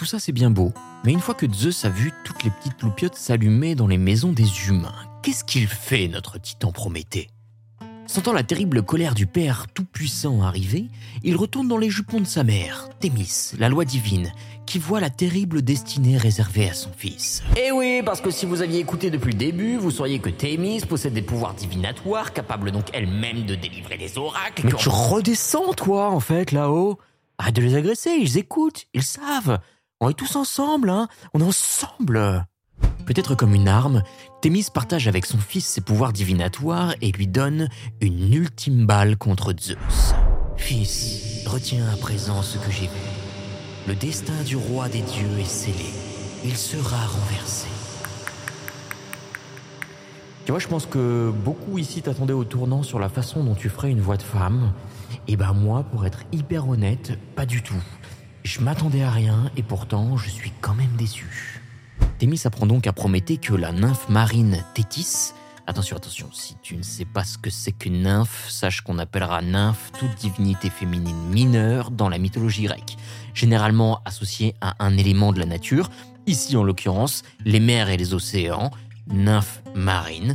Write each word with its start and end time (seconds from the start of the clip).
tout 0.00 0.06
ça 0.06 0.18
c'est 0.18 0.32
bien 0.32 0.48
beau, 0.48 0.72
mais 1.04 1.12
une 1.12 1.20
fois 1.20 1.34
que 1.34 1.46
Zeus 1.52 1.84
a 1.84 1.90
vu 1.90 2.10
toutes 2.24 2.42
les 2.42 2.48
petites 2.48 2.80
loupiottes 2.80 3.16
s'allumer 3.16 3.74
dans 3.74 3.86
les 3.86 3.98
maisons 3.98 4.32
des 4.32 4.66
humains, 4.66 4.94
qu'est-ce 5.22 5.44
qu'il 5.44 5.66
fait, 5.66 6.08
notre 6.08 6.40
titan 6.40 6.72
Prométhée? 6.72 7.28
Sentant 8.06 8.32
la 8.32 8.42
terrible 8.42 8.82
colère 8.82 9.14
du 9.14 9.26
Père 9.26 9.66
Tout-Puissant 9.74 10.40
arriver, 10.40 10.86
il 11.22 11.36
retourne 11.36 11.68
dans 11.68 11.76
les 11.76 11.90
jupons 11.90 12.20
de 12.20 12.26
sa 12.26 12.44
mère, 12.44 12.88
Thémis, 12.98 13.52
la 13.58 13.68
loi 13.68 13.84
divine, 13.84 14.32
qui 14.64 14.78
voit 14.78 15.00
la 15.00 15.10
terrible 15.10 15.60
destinée 15.60 16.16
réservée 16.16 16.70
à 16.70 16.72
son 16.72 16.92
fils. 16.96 17.42
Eh 17.58 17.70
oui, 17.70 18.00
parce 18.02 18.22
que 18.22 18.30
si 18.30 18.46
vous 18.46 18.62
aviez 18.62 18.80
écouté 18.80 19.10
depuis 19.10 19.32
le 19.32 19.38
début, 19.38 19.76
vous 19.76 19.90
sauriez 19.90 20.18
que 20.18 20.30
Thémis 20.30 20.80
possède 20.80 21.12
des 21.12 21.20
pouvoirs 21.20 21.52
divinatoires, 21.52 22.32
capables 22.32 22.70
donc 22.70 22.86
elle-même 22.94 23.44
de 23.44 23.54
délivrer 23.54 23.98
des 23.98 24.16
oracles. 24.16 24.62
Mais 24.64 24.72
tu 24.72 24.88
redescends, 24.88 25.74
toi, 25.74 26.08
en 26.08 26.20
fait, 26.20 26.52
là-haut. 26.52 26.98
Arrête 27.36 27.56
de 27.56 27.62
les 27.62 27.74
agresser, 27.74 28.12
ils 28.18 28.38
écoutent, 28.38 28.86
ils 28.94 29.02
savent. 29.02 29.60
On 30.02 30.08
est 30.08 30.14
tous 30.14 30.34
ensemble, 30.36 30.88
hein. 30.88 31.08
On 31.34 31.40
est 31.40 31.44
ensemble. 31.44 32.46
Peut-être 33.04 33.34
comme 33.34 33.54
une 33.54 33.68
arme, 33.68 34.02
Thémis 34.40 34.68
partage 34.72 35.06
avec 35.06 35.26
son 35.26 35.36
fils 35.36 35.66
ses 35.66 35.82
pouvoirs 35.82 36.14
divinatoires 36.14 36.94
et 37.02 37.12
lui 37.12 37.26
donne 37.26 37.68
une 38.00 38.32
ultime 38.32 38.86
balle 38.86 39.18
contre 39.18 39.52
Zeus. 39.52 40.14
Fils, 40.56 41.44
retiens 41.46 41.86
à 41.92 41.96
présent 41.98 42.40
ce 42.40 42.56
que 42.56 42.70
j'ai 42.70 42.86
vu. 42.86 43.00
Le 43.88 43.94
destin 43.94 44.42
du 44.46 44.56
roi 44.56 44.88
des 44.88 45.02
dieux 45.02 45.38
est 45.38 45.44
scellé. 45.44 45.90
Il 46.44 46.56
sera 46.56 46.96
renversé. 46.96 47.68
Tu 50.46 50.52
vois, 50.52 50.60
je 50.60 50.68
pense 50.68 50.86
que 50.86 51.30
beaucoup 51.44 51.76
ici 51.76 52.00
t'attendaient 52.00 52.32
au 52.32 52.44
tournant 52.44 52.82
sur 52.82 52.98
la 52.98 53.10
façon 53.10 53.44
dont 53.44 53.54
tu 53.54 53.68
ferais 53.68 53.90
une 53.90 54.00
voix 54.00 54.16
de 54.16 54.22
femme. 54.22 54.72
Et 55.28 55.36
ben 55.36 55.52
moi, 55.52 55.82
pour 55.82 56.06
être 56.06 56.20
hyper 56.32 56.66
honnête, 56.66 57.18
pas 57.36 57.44
du 57.44 57.62
tout. 57.62 57.82
Je 58.42 58.60
m'attendais 58.60 59.02
à 59.02 59.10
rien 59.10 59.50
et 59.56 59.62
pourtant 59.62 60.16
je 60.16 60.30
suis 60.30 60.52
quand 60.60 60.74
même 60.74 60.96
déçu. 60.96 61.60
Thémis 62.18 62.40
apprend 62.44 62.66
donc 62.66 62.86
à 62.86 62.92
Prométhée 62.92 63.36
que 63.36 63.54
la 63.54 63.72
nymphe 63.72 64.08
marine 64.08 64.64
Thétis, 64.74 65.32
attention, 65.66 65.96
attention, 65.96 66.28
si 66.32 66.56
tu 66.62 66.76
ne 66.76 66.82
sais 66.82 67.04
pas 67.04 67.24
ce 67.24 67.38
que 67.38 67.50
c'est 67.50 67.72
qu'une 67.72 68.02
nymphe, 68.02 68.46
sache 68.48 68.80
qu'on 68.80 68.98
appellera 68.98 69.42
nymphe 69.42 69.92
toute 69.98 70.14
divinité 70.16 70.70
féminine 70.70 71.28
mineure 71.28 71.90
dans 71.90 72.08
la 72.08 72.18
mythologie 72.18 72.64
grecque, 72.64 72.96
généralement 73.34 74.00
associée 74.04 74.54
à 74.60 74.74
un 74.84 74.96
élément 74.96 75.32
de 75.32 75.38
la 75.38 75.46
nature, 75.46 75.90
ici 76.26 76.56
en 76.56 76.62
l'occurrence 76.62 77.22
les 77.44 77.60
mers 77.60 77.88
et 77.88 77.96
les 77.96 78.14
océans, 78.14 78.70
nymphe 79.08 79.62
marine. 79.74 80.34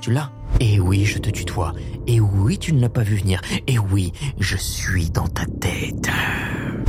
Tu 0.00 0.12
l'as? 0.12 0.30
Eh 0.60 0.80
oui, 0.80 1.04
je 1.04 1.18
te 1.18 1.30
tutoie. 1.30 1.74
Eh 2.06 2.20
oui, 2.20 2.58
tu 2.58 2.72
ne 2.72 2.80
l'as 2.80 2.88
pas 2.88 3.02
vu 3.02 3.16
venir. 3.16 3.40
Eh 3.66 3.78
oui, 3.78 4.12
je 4.38 4.56
suis 4.56 5.10
dans 5.10 5.28
ta 5.28 5.44
tête. 5.46 6.08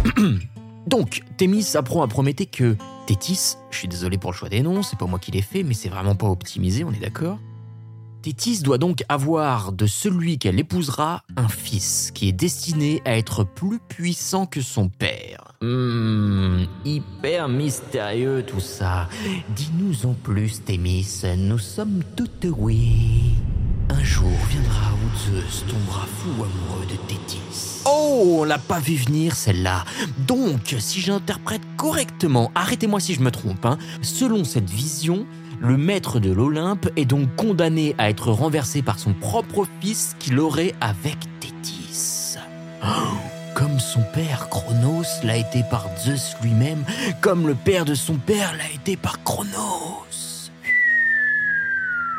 Donc, 0.88 1.22
Thémis 1.38 1.76
apprend 1.76 2.02
à 2.02 2.08
Prométhée 2.08 2.46
que 2.46 2.76
Tétis, 3.06 3.58
je 3.72 3.78
suis 3.78 3.88
désolé 3.88 4.18
pour 4.18 4.32
le 4.32 4.36
choix 4.36 4.50
des 4.50 4.62
noms, 4.62 4.82
c'est 4.82 4.98
pas 4.98 5.06
moi 5.06 5.20
qui 5.20 5.32
l'ai 5.32 5.42
fait, 5.42 5.64
mais 5.64 5.74
c'est 5.74 5.90
vraiment 5.90 6.16
pas 6.16 6.28
optimisé, 6.28 6.84
on 6.84 6.92
est 6.92 7.00
d'accord 7.00 7.38
Tétis 8.22 8.62
doit 8.64 8.78
donc 8.78 9.04
avoir 9.08 9.72
de 9.72 9.86
celui 9.88 10.38
qu'elle 10.38 10.60
épousera 10.60 11.24
un 11.38 11.48
fils 11.48 12.12
qui 12.14 12.28
est 12.28 12.34
destiné 12.34 13.02
à 13.06 13.18
être 13.18 13.46
plus 13.46 13.80
puissant 13.80 14.46
que 14.46 14.62
son 14.62 14.90
père. 14.90 15.54
Hum, 15.62 16.68
hyper 16.84 17.48
mystérieux 17.48 18.44
tout 18.46 18.60
ça. 18.60 19.08
Dis-nous 19.56 20.06
en 20.06 20.14
plus, 20.14 20.64
Thémis, 20.64 21.22
nous 21.38 21.60
sommes 21.60 22.02
toutes 22.18 22.48
oui. 22.58 23.36
Un 23.90 24.04
jour 24.04 24.32
viendra 24.50 24.89
Zeus 25.26 25.66
tombera 25.68 26.06
fou 26.06 26.30
amoureux 26.32 26.86
de 26.90 26.96
Tétis. 27.08 27.82
Oh, 27.86 28.38
on 28.40 28.44
l'a 28.46 28.58
pas 28.58 28.80
vu 28.80 28.96
venir 28.96 29.36
celle-là. 29.36 29.84
Donc, 30.28 30.76
si 30.80 31.02
j'interprète 31.02 31.62
correctement, 31.76 32.52
arrêtez-moi 32.56 33.00
si 33.00 33.16
je 33.16 33.22
me 33.22 33.32
trompe, 33.32 33.66
hein, 33.66 33.78
selon 34.02 34.44
cette 34.46 34.70
vision, 34.70 35.26
le 35.60 35.76
maître 35.76 36.20
de 36.20 36.32
l'Olympe 36.32 36.90
est 36.96 37.06
donc 37.06 37.36
condamné 37.36 37.96
à 37.98 38.10
être 38.10 38.32
renversé 38.32 38.82
par 38.82 38.98
son 38.98 39.14
propre 39.14 39.68
fils 39.82 40.16
qu'il 40.20 40.40
aurait 40.40 40.74
avec 40.80 41.18
Tétis. 41.42 42.38
comme 43.56 43.80
son 43.80 44.04
père 44.14 44.48
Chronos 44.50 45.04
l'a 45.24 45.36
été 45.36 45.64
par 45.70 45.86
Zeus 45.98 46.36
lui-même, 46.42 46.86
comme 47.20 47.46
le 47.46 47.56
père 47.56 47.84
de 47.84 47.94
son 47.94 48.16
père 48.16 48.56
l'a 48.58 48.72
été 48.74 48.96
par 48.96 49.22
Chronos. 49.24 50.06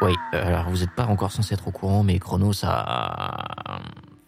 Oui, 0.02 0.14
euh, 0.34 0.46
alors 0.46 0.70
vous 0.70 0.78
n'êtes 0.78 0.94
pas 0.94 1.06
encore 1.06 1.30
censé 1.30 1.54
être 1.54 1.68
au 1.68 1.72
courant, 1.72 2.02
mais 2.02 2.18
Chronos 2.18 2.64
a 2.64 3.80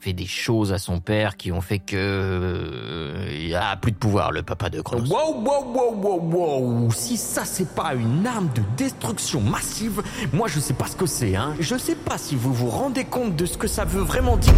fait 0.02 0.12
des 0.12 0.26
choses 0.26 0.72
à 0.72 0.78
son 0.78 0.98
père 0.98 1.36
qui 1.36 1.52
ont 1.52 1.60
fait 1.60 1.78
que 1.78 1.96
euh, 1.96 3.38
il 3.40 3.54
a 3.54 3.76
plus 3.76 3.92
de 3.92 3.96
pouvoir, 3.96 4.32
le 4.32 4.42
papa 4.42 4.68
de 4.68 4.80
Chronos. 4.80 5.06
Wow, 5.06 5.40
wow, 5.40 5.72
wow, 5.72 5.94
wow, 5.94 6.20
wow 6.20 6.90
Si 6.90 7.16
ça 7.16 7.44
c'est 7.44 7.72
pas 7.72 7.94
une 7.94 8.26
arme 8.26 8.50
de 8.54 8.62
destruction 8.76 9.40
massive, 9.40 10.02
moi 10.32 10.48
je 10.48 10.58
sais 10.58 10.74
pas 10.74 10.88
ce 10.88 10.96
que 10.96 11.06
c'est, 11.06 11.36
hein. 11.36 11.54
Je 11.60 11.76
sais 11.76 11.94
pas 11.94 12.18
si 12.18 12.34
vous 12.34 12.52
vous 12.52 12.68
rendez 12.68 13.04
compte 13.04 13.36
de 13.36 13.46
ce 13.46 13.56
que 13.56 13.68
ça 13.68 13.84
veut 13.84 14.02
vraiment 14.02 14.36
dire. 14.36 14.52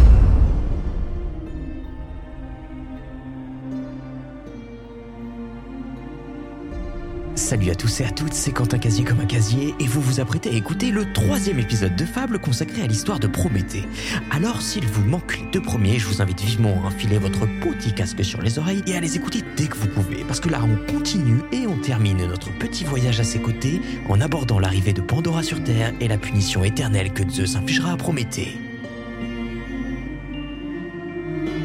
Salut 7.37 7.71
à 7.71 7.75
tous 7.75 8.01
et 8.01 8.05
à 8.05 8.11
toutes, 8.11 8.33
c'est 8.33 8.53
Quentin 8.53 8.79
Casier 8.79 9.03
comme 9.03 9.19
un 9.19 9.27
casier 9.27 9.75
et 9.81 9.87
vous 9.89 10.01
vous 10.01 10.21
apprêtez 10.21 10.51
à 10.51 10.53
écouter 10.53 10.93
le 10.93 11.13
troisième 11.13 11.59
épisode 11.59 11.97
de 11.97 12.05
Fable 12.05 12.39
consacré 12.39 12.83
à 12.83 12.87
l'histoire 12.87 13.19
de 13.19 13.27
Prométhée. 13.27 13.89
Alors 14.31 14.63
s'il 14.63 14.87
vous 14.87 15.05
manque 15.05 15.39
les 15.39 15.47
deux 15.51 15.61
premiers, 15.61 15.99
je 15.99 16.07
vous 16.07 16.23
invite 16.23 16.41
vivement 16.41 16.81
à 16.85 16.87
enfiler 16.87 17.19
votre 17.19 17.41
petit 17.61 17.93
casque 17.93 18.25
sur 18.25 18.41
les 18.41 18.61
oreilles 18.61 18.85
et 18.87 18.97
à 18.97 19.01
les 19.01 19.17
écouter 19.17 19.43
dès 19.57 19.67
que 19.67 19.77
vous 19.77 19.89
pouvez 19.89 20.23
parce 20.29 20.39
que 20.39 20.49
là 20.49 20.61
on 20.63 20.93
continue 20.93 21.41
et 21.51 21.67
on 21.67 21.77
termine 21.77 22.25
notre 22.25 22.57
petit 22.57 22.85
voyage 22.85 23.19
à 23.19 23.25
ses 23.25 23.41
côtés 23.41 23.81
en 24.09 24.21
abordant 24.21 24.61
l'arrivée 24.61 24.93
de 24.93 25.01
Pandora 25.01 25.43
sur 25.43 25.63
Terre 25.65 25.93
et 26.01 26.07
la 26.07 26.19
punition 26.19 26.63
éternelle 26.63 27.13
que 27.13 27.29
Zeus 27.29 27.57
infligera 27.57 27.93
à 27.93 27.97
Prométhée. 27.97 28.57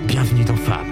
Bienvenue 0.08 0.46
dans 0.46 0.56
Fable. 0.56 0.90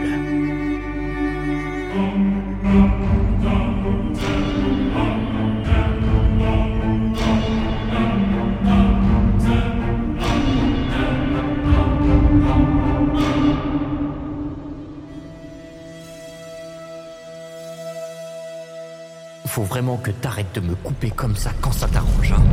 Vraiment 19.67 19.97
que 19.97 20.11
t'arrêtes 20.11 20.55
de 20.55 20.61
me 20.61 20.75
couper 20.75 21.11
comme 21.11 21.35
ça 21.35 21.51
quand 21.61 21.71
ça 21.71 21.87
t'arrange, 21.87 22.31
hein. 22.31 22.43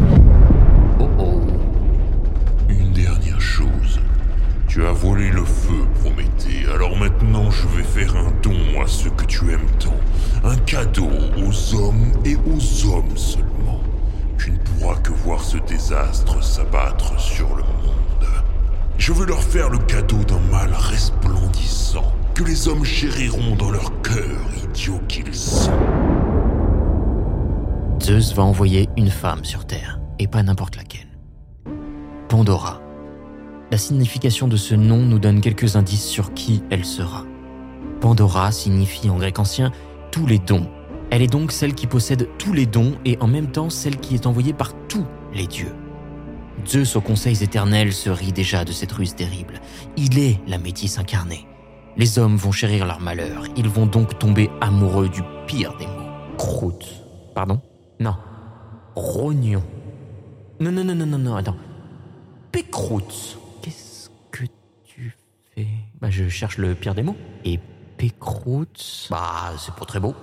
Oh 1.01 1.09
oh. 1.19 1.41
Une 2.69 2.93
dernière 2.93 3.41
chose. 3.41 4.01
Tu 4.69 4.85
as 4.85 4.93
volé 4.93 5.31
le 5.31 5.45
feu, 5.45 5.87
Prométhée. 6.01 6.67
Alors 6.75 6.97
maintenant, 6.97 7.51
je 7.51 7.67
vais 7.69 7.85
faire 7.85 8.17
un 8.17 8.33
don 8.43 8.83
à 8.83 8.87
ceux 8.87 9.11
que 9.11 9.25
tu 9.25 9.53
aimes 9.53 9.71
tant. 9.79 9.95
Un 10.43 10.57
cadeau 10.57 11.09
aux 11.39 11.75
hommes 11.75 12.13
et 12.25 12.37
aux 12.37 12.87
hommes 12.87 13.17
seulement. 13.17 13.81
Tu 14.37 14.51
ne 14.51 14.59
pourras 14.59 14.97
que 14.97 15.13
voir 15.13 15.41
ce 15.41 15.59
désastre 15.59 16.43
s'abattre 16.43 17.19
sur 17.19 17.49
le 17.51 17.63
monde. 17.63 18.29
Je 18.99 19.13
veux 19.13 19.27
leur 19.27 19.43
faire 19.43 19.71
le 19.71 19.79
cadeau 19.79 20.19
d'un 20.25 20.41
mal 20.51 20.71
resplendissant 20.73 22.13
que 22.35 22.43
les 22.43 22.67
hommes 22.67 22.85
chériront 22.85 23.55
dans 23.55 23.71
leur 23.71 24.03
cœur, 24.03 24.41
idiots 24.65 25.01
qu'ils 25.09 25.35
sont. 25.35 25.71
Zeus 28.05 28.35
va 28.35 28.43
envoyer 28.43 28.91
une 28.99 29.09
femme 29.09 29.47
sur 29.47 29.67
Terre, 29.67 29.99
et 30.19 30.27
pas 30.27 30.43
n'importe 30.43 30.77
laquelle. 30.77 31.09
Pandora. 32.29 32.83
La 33.71 33.79
signification 33.79 34.47
de 34.47 34.59
ce 34.59 34.75
nom 34.75 34.99
nous 34.99 35.19
donne 35.19 35.41
quelques 35.41 35.77
indices 35.77 36.05
sur 36.05 36.35
qui 36.35 36.63
elle 36.69 36.85
sera. 36.85 37.25
Pandora 38.03 38.53
signifie 38.53 39.09
en 39.09 39.17
grec 39.17 39.39
ancien 39.39 39.73
tous 40.13 40.27
les 40.27 40.39
dons. 40.39 40.69
Elle 41.11 41.23
est 41.23 41.33
donc 41.33 41.51
celle 41.51 41.75
qui 41.75 41.87
possède 41.87 42.29
tous 42.37 42.53
les 42.53 42.67
dons 42.67 42.93
et 43.07 43.17
en 43.21 43.27
même 43.27 43.51
temps 43.51 43.71
celle 43.71 43.97
qui 43.97 44.15
est 44.15 44.27
envoyée 44.27 44.53
par 44.53 44.75
tous 44.87 45.07
les 45.33 45.47
dieux. 45.47 45.73
Zeus 46.67 46.97
aux 46.97 47.01
conseils 47.01 47.43
éternels 47.43 47.95
se 47.95 48.11
rit 48.11 48.33
déjà 48.33 48.67
de 48.67 48.73
cette 48.73 48.93
ruse 48.93 49.15
terrible. 49.15 49.63
Il 49.97 50.19
est 50.19 50.41
la 50.47 50.59
métisse 50.59 50.99
incarnée. 50.99 51.47
Les 51.97 52.19
hommes 52.19 52.37
vont 52.37 52.53
chérir 52.53 52.85
leur 52.85 53.01
malheur, 53.01 53.45
ils 53.57 53.69
vont 53.71 53.87
donc 53.87 54.19
tomber 54.19 54.51
amoureux 54.61 55.09
du 55.09 55.23
pire 55.47 55.75
des 55.79 55.87
mots. 55.87 56.37
Croûte. 56.37 56.85
Pardon? 57.35 57.63
Non. 58.01 58.17
Rognon. 58.95 59.63
Non, 60.61 60.73
non, 60.73 60.85
non, 60.85 60.95
non, 60.95 61.07
non, 61.07 61.19
non, 61.19 61.37
attends. 61.37 61.57
Pécroute. 62.53 63.39
Qu'est-ce 63.63 64.11
que 64.31 64.45
tu 64.85 65.17
fais? 65.55 65.67
Bah, 66.01 66.11
je 66.11 66.29
cherche 66.29 66.59
le 66.59 66.75
pire 66.75 66.95
des 66.95 67.03
mots. 67.03 67.17
Et 67.45 67.59
pécroute. 67.97 69.09
Bah, 69.11 69.53
c'est 69.59 69.75
pas 69.75 69.85
très 69.85 70.01
beau. 70.01 70.15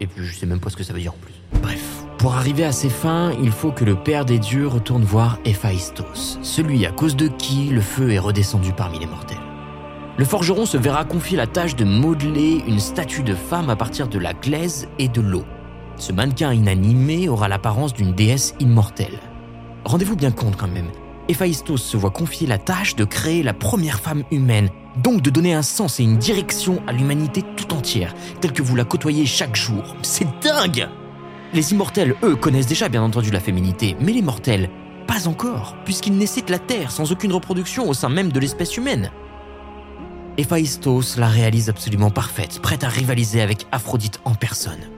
Et 0.00 0.06
puis, 0.06 0.24
je 0.24 0.34
sais 0.34 0.46
même 0.46 0.60
pas 0.60 0.70
ce 0.70 0.76
que 0.76 0.84
ça 0.84 0.92
veut 0.92 1.00
dire 1.00 1.12
en 1.14 1.18
plus. 1.18 1.34
Bref. 1.60 2.04
Pour 2.18 2.34
arriver 2.34 2.64
à 2.64 2.72
ses 2.72 2.88
fins, 2.90 3.32
il 3.42 3.50
faut 3.50 3.72
que 3.72 3.84
le 3.84 3.96
père 3.96 4.24
des 4.24 4.38
dieux 4.38 4.68
retourne 4.68 5.02
voir 5.02 5.38
Héphaïstos, 5.44 6.38
celui 6.42 6.86
à 6.86 6.92
cause 6.92 7.16
de 7.16 7.26
qui 7.26 7.68
le 7.70 7.80
feu 7.80 8.12
est 8.12 8.18
redescendu 8.20 8.72
parmi 8.72 9.00
les 9.00 9.06
mortels. 9.06 9.40
le 10.18 10.24
forgeron 10.24 10.66
se 10.66 10.76
verra 10.76 11.04
confier 11.04 11.36
la 11.36 11.48
tâche 11.48 11.74
de 11.74 11.84
modeler 11.84 12.62
une 12.68 12.78
statue 12.78 13.22
de 13.24 13.34
femme 13.34 13.70
à 13.70 13.76
partir 13.76 14.06
de 14.06 14.18
la 14.20 14.34
glaise 14.34 14.88
et 15.00 15.08
de 15.08 15.20
l'eau. 15.20 15.44
Ce 15.96 16.12
mannequin 16.12 16.52
inanimé 16.52 17.28
aura 17.28 17.48
l'apparence 17.48 17.94
d'une 17.94 18.14
déesse 18.14 18.54
immortelle. 18.60 19.20
Rendez-vous 19.84 20.16
bien 20.16 20.30
compte 20.30 20.56
quand 20.56 20.68
même, 20.68 20.90
Héphaïstos 21.28 21.78
se 21.78 21.96
voit 21.96 22.10
confier 22.10 22.46
la 22.46 22.58
tâche 22.58 22.96
de 22.96 23.04
créer 23.04 23.42
la 23.42 23.54
première 23.54 24.00
femme 24.00 24.24
humaine, 24.30 24.68
donc 25.02 25.22
de 25.22 25.30
donner 25.30 25.54
un 25.54 25.62
sens 25.62 26.00
et 26.00 26.02
une 26.02 26.18
direction 26.18 26.82
à 26.86 26.92
l'humanité 26.92 27.42
tout 27.56 27.72
entière, 27.72 28.14
telle 28.40 28.52
que 28.52 28.62
vous 28.62 28.76
la 28.76 28.84
côtoyez 28.84 29.24
chaque 29.24 29.56
jour. 29.56 29.96
C'est 30.02 30.26
dingue 30.42 30.88
Les 31.54 31.72
immortels, 31.72 32.16
eux, 32.24 32.36
connaissent 32.36 32.66
déjà 32.66 32.88
bien 32.88 33.02
entendu 33.02 33.30
la 33.30 33.40
féminité, 33.40 33.96
mais 34.00 34.12
les 34.12 34.22
mortels, 34.22 34.68
pas 35.06 35.28
encore, 35.28 35.76
puisqu'ils 35.84 36.16
naissaient 36.16 36.42
de 36.42 36.50
la 36.50 36.58
Terre 36.58 36.90
sans 36.90 37.12
aucune 37.12 37.32
reproduction 37.32 37.88
au 37.88 37.94
sein 37.94 38.08
même 38.08 38.32
de 38.32 38.40
l'espèce 38.40 38.76
humaine. 38.76 39.10
Héphaïstos 40.38 41.18
la 41.18 41.28
réalise 41.28 41.68
absolument 41.68 42.10
parfaite, 42.10 42.60
prête 42.60 42.84
à 42.84 42.88
rivaliser 42.88 43.42
avec 43.42 43.66
Aphrodite 43.70 44.20
en 44.24 44.34
personne. 44.34 44.90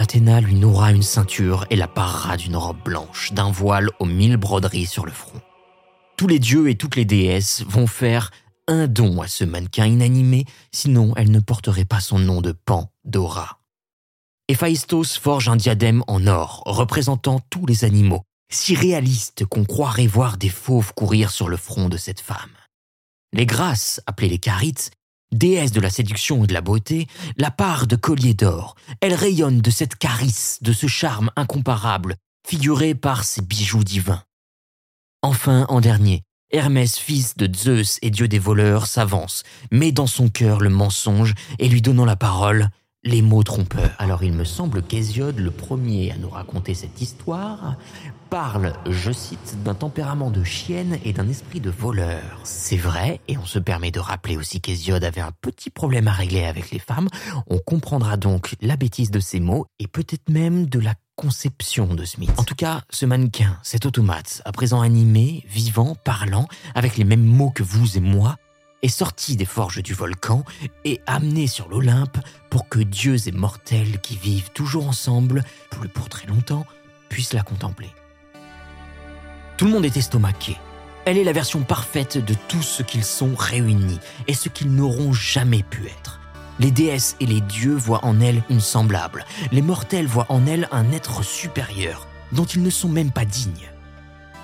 Athéna 0.00 0.40
lui 0.40 0.54
nourra 0.54 0.92
une 0.92 1.02
ceinture 1.02 1.66
et 1.68 1.76
la 1.76 1.86
parera 1.86 2.38
d'une 2.38 2.56
robe 2.56 2.82
blanche, 2.82 3.34
d'un 3.34 3.50
voile 3.50 3.90
aux 3.98 4.06
mille 4.06 4.38
broderies 4.38 4.86
sur 4.86 5.04
le 5.04 5.12
front. 5.12 5.42
Tous 6.16 6.26
les 6.26 6.38
dieux 6.38 6.70
et 6.70 6.74
toutes 6.74 6.96
les 6.96 7.04
déesses 7.04 7.62
vont 7.68 7.86
faire 7.86 8.30
un 8.66 8.86
don 8.86 9.20
à 9.20 9.28
ce 9.28 9.44
mannequin 9.44 9.84
inanimé, 9.84 10.46
sinon 10.72 11.12
elle 11.16 11.30
ne 11.30 11.38
porterait 11.38 11.84
pas 11.84 12.00
son 12.00 12.18
nom 12.18 12.40
de 12.40 12.52
Pan 12.52 12.90
d'Ora. 13.04 13.58
Héphaïstos 14.48 15.18
forge 15.20 15.50
un 15.50 15.56
diadème 15.56 16.02
en 16.06 16.26
or 16.26 16.62
représentant 16.64 17.38
tous 17.50 17.66
les 17.66 17.84
animaux, 17.84 18.22
si 18.50 18.74
réaliste 18.74 19.44
qu'on 19.44 19.66
croirait 19.66 20.06
voir 20.06 20.38
des 20.38 20.48
fauves 20.48 20.94
courir 20.94 21.30
sur 21.30 21.50
le 21.50 21.58
front 21.58 21.90
de 21.90 21.98
cette 21.98 22.20
femme. 22.20 22.56
Les 23.34 23.44
grâces, 23.44 24.00
appelées 24.06 24.30
les 24.30 24.38
carites, 24.38 24.92
déesses 25.32 25.72
de 25.72 25.80
la 25.80 25.90
séduction 25.90 26.44
et 26.44 26.46
de 26.46 26.52
la 26.52 26.60
beauté, 26.60 27.06
la 27.36 27.50
part 27.50 27.86
de 27.86 27.96
collier 27.96 28.34
d'or. 28.34 28.74
Elle 29.00 29.14
rayonne 29.14 29.60
de 29.60 29.70
cette 29.70 29.96
carisse, 29.96 30.58
de 30.62 30.72
ce 30.72 30.86
charme 30.86 31.30
incomparable, 31.36 32.16
figuré 32.46 32.94
par 32.94 33.24
ses 33.24 33.42
bijoux 33.42 33.84
divins. 33.84 34.22
Enfin, 35.22 35.66
en 35.68 35.80
dernier, 35.80 36.22
Hermès, 36.50 36.98
fils 36.98 37.36
de 37.36 37.48
Zeus 37.54 37.98
et 38.02 38.10
dieu 38.10 38.26
des 38.26 38.38
voleurs, 38.38 38.86
s'avance, 38.86 39.44
met 39.70 39.92
dans 39.92 40.08
son 40.08 40.28
cœur 40.28 40.60
le 40.60 40.70
mensonge 40.70 41.34
et 41.58 41.68
lui 41.68 41.80
donnant 41.82 42.04
la 42.04 42.16
parole, 42.16 42.70
les 43.02 43.22
mots 43.22 43.42
trompeurs. 43.42 43.94
Alors 43.98 44.22
il 44.22 44.32
me 44.32 44.44
semble 44.44 44.82
qu'Hésiode, 44.82 45.38
le 45.38 45.50
premier 45.50 46.12
à 46.12 46.16
nous 46.16 46.28
raconter 46.28 46.74
cette 46.74 47.00
histoire, 47.00 47.76
parle, 48.28 48.74
je 48.88 49.10
cite, 49.10 49.56
d'un 49.64 49.74
tempérament 49.74 50.30
de 50.30 50.44
chienne 50.44 50.98
et 51.04 51.12
d'un 51.12 51.28
esprit 51.28 51.60
de 51.60 51.70
voleur. 51.70 52.40
C'est 52.44 52.76
vrai, 52.76 53.20
et 53.26 53.38
on 53.38 53.46
se 53.46 53.58
permet 53.58 53.90
de 53.90 54.00
rappeler 54.00 54.36
aussi 54.36 54.60
qu'Hésiode 54.60 55.02
avait 55.02 55.20
un 55.20 55.32
petit 55.40 55.70
problème 55.70 56.08
à 56.08 56.12
régler 56.12 56.44
avec 56.44 56.70
les 56.70 56.78
femmes. 56.78 57.08
On 57.48 57.58
comprendra 57.58 58.16
donc 58.16 58.54
la 58.60 58.76
bêtise 58.76 59.10
de 59.10 59.20
ces 59.20 59.40
mots 59.40 59.66
et 59.78 59.86
peut-être 59.86 60.28
même 60.28 60.66
de 60.66 60.78
la 60.78 60.94
conception 61.16 61.94
de 61.94 62.04
Smith. 62.04 62.32
En 62.38 62.44
tout 62.44 62.54
cas, 62.54 62.82
ce 62.88 63.04
mannequin, 63.04 63.58
cet 63.62 63.84
automate, 63.84 64.40
à 64.44 64.52
présent 64.52 64.80
animé, 64.80 65.44
vivant, 65.48 65.94
parlant, 66.04 66.46
avec 66.74 66.96
les 66.96 67.04
mêmes 67.04 67.24
mots 67.24 67.50
que 67.50 67.62
vous 67.62 67.98
et 67.98 68.00
moi, 68.00 68.36
est 68.82 68.88
sorti 68.88 69.36
des 69.36 69.44
forges 69.44 69.82
du 69.82 69.94
volcan 69.94 70.44
et 70.84 71.00
amené 71.06 71.46
sur 71.46 71.68
l'Olympe 71.68 72.18
pour 72.48 72.68
que 72.68 72.78
dieux 72.78 73.28
et 73.28 73.32
mortels 73.32 74.00
qui 74.00 74.16
vivent 74.16 74.50
toujours 74.50 74.88
ensemble, 74.88 75.44
plus 75.70 75.88
pour 75.88 76.08
très 76.08 76.26
longtemps, 76.26 76.66
puissent 77.08 77.32
la 77.32 77.42
contempler. 77.42 77.90
Tout 79.56 79.66
le 79.66 79.72
monde 79.72 79.84
est 79.84 79.96
estomaqué. 79.96 80.56
Elle 81.04 81.18
est 81.18 81.24
la 81.24 81.32
version 81.32 81.62
parfaite 81.62 82.18
de 82.18 82.34
tout 82.48 82.62
ce 82.62 82.82
qu'ils 82.82 83.04
sont 83.04 83.34
réunis 83.34 84.00
et 84.28 84.34
ce 84.34 84.48
qu'ils 84.48 84.72
n'auront 84.74 85.12
jamais 85.12 85.62
pu 85.62 85.86
être. 85.86 86.20
Les 86.58 86.70
déesses 86.70 87.16
et 87.20 87.26
les 87.26 87.40
dieux 87.40 87.74
voient 87.74 88.04
en 88.04 88.20
elle 88.20 88.42
une 88.50 88.60
semblable. 88.60 89.24
Les 89.50 89.62
mortels 89.62 90.06
voient 90.06 90.26
en 90.28 90.46
elle 90.46 90.68
un 90.72 90.92
être 90.92 91.24
supérieur, 91.24 92.06
dont 92.32 92.44
ils 92.44 92.62
ne 92.62 92.70
sont 92.70 92.88
même 92.88 93.10
pas 93.10 93.24
dignes. 93.24 93.70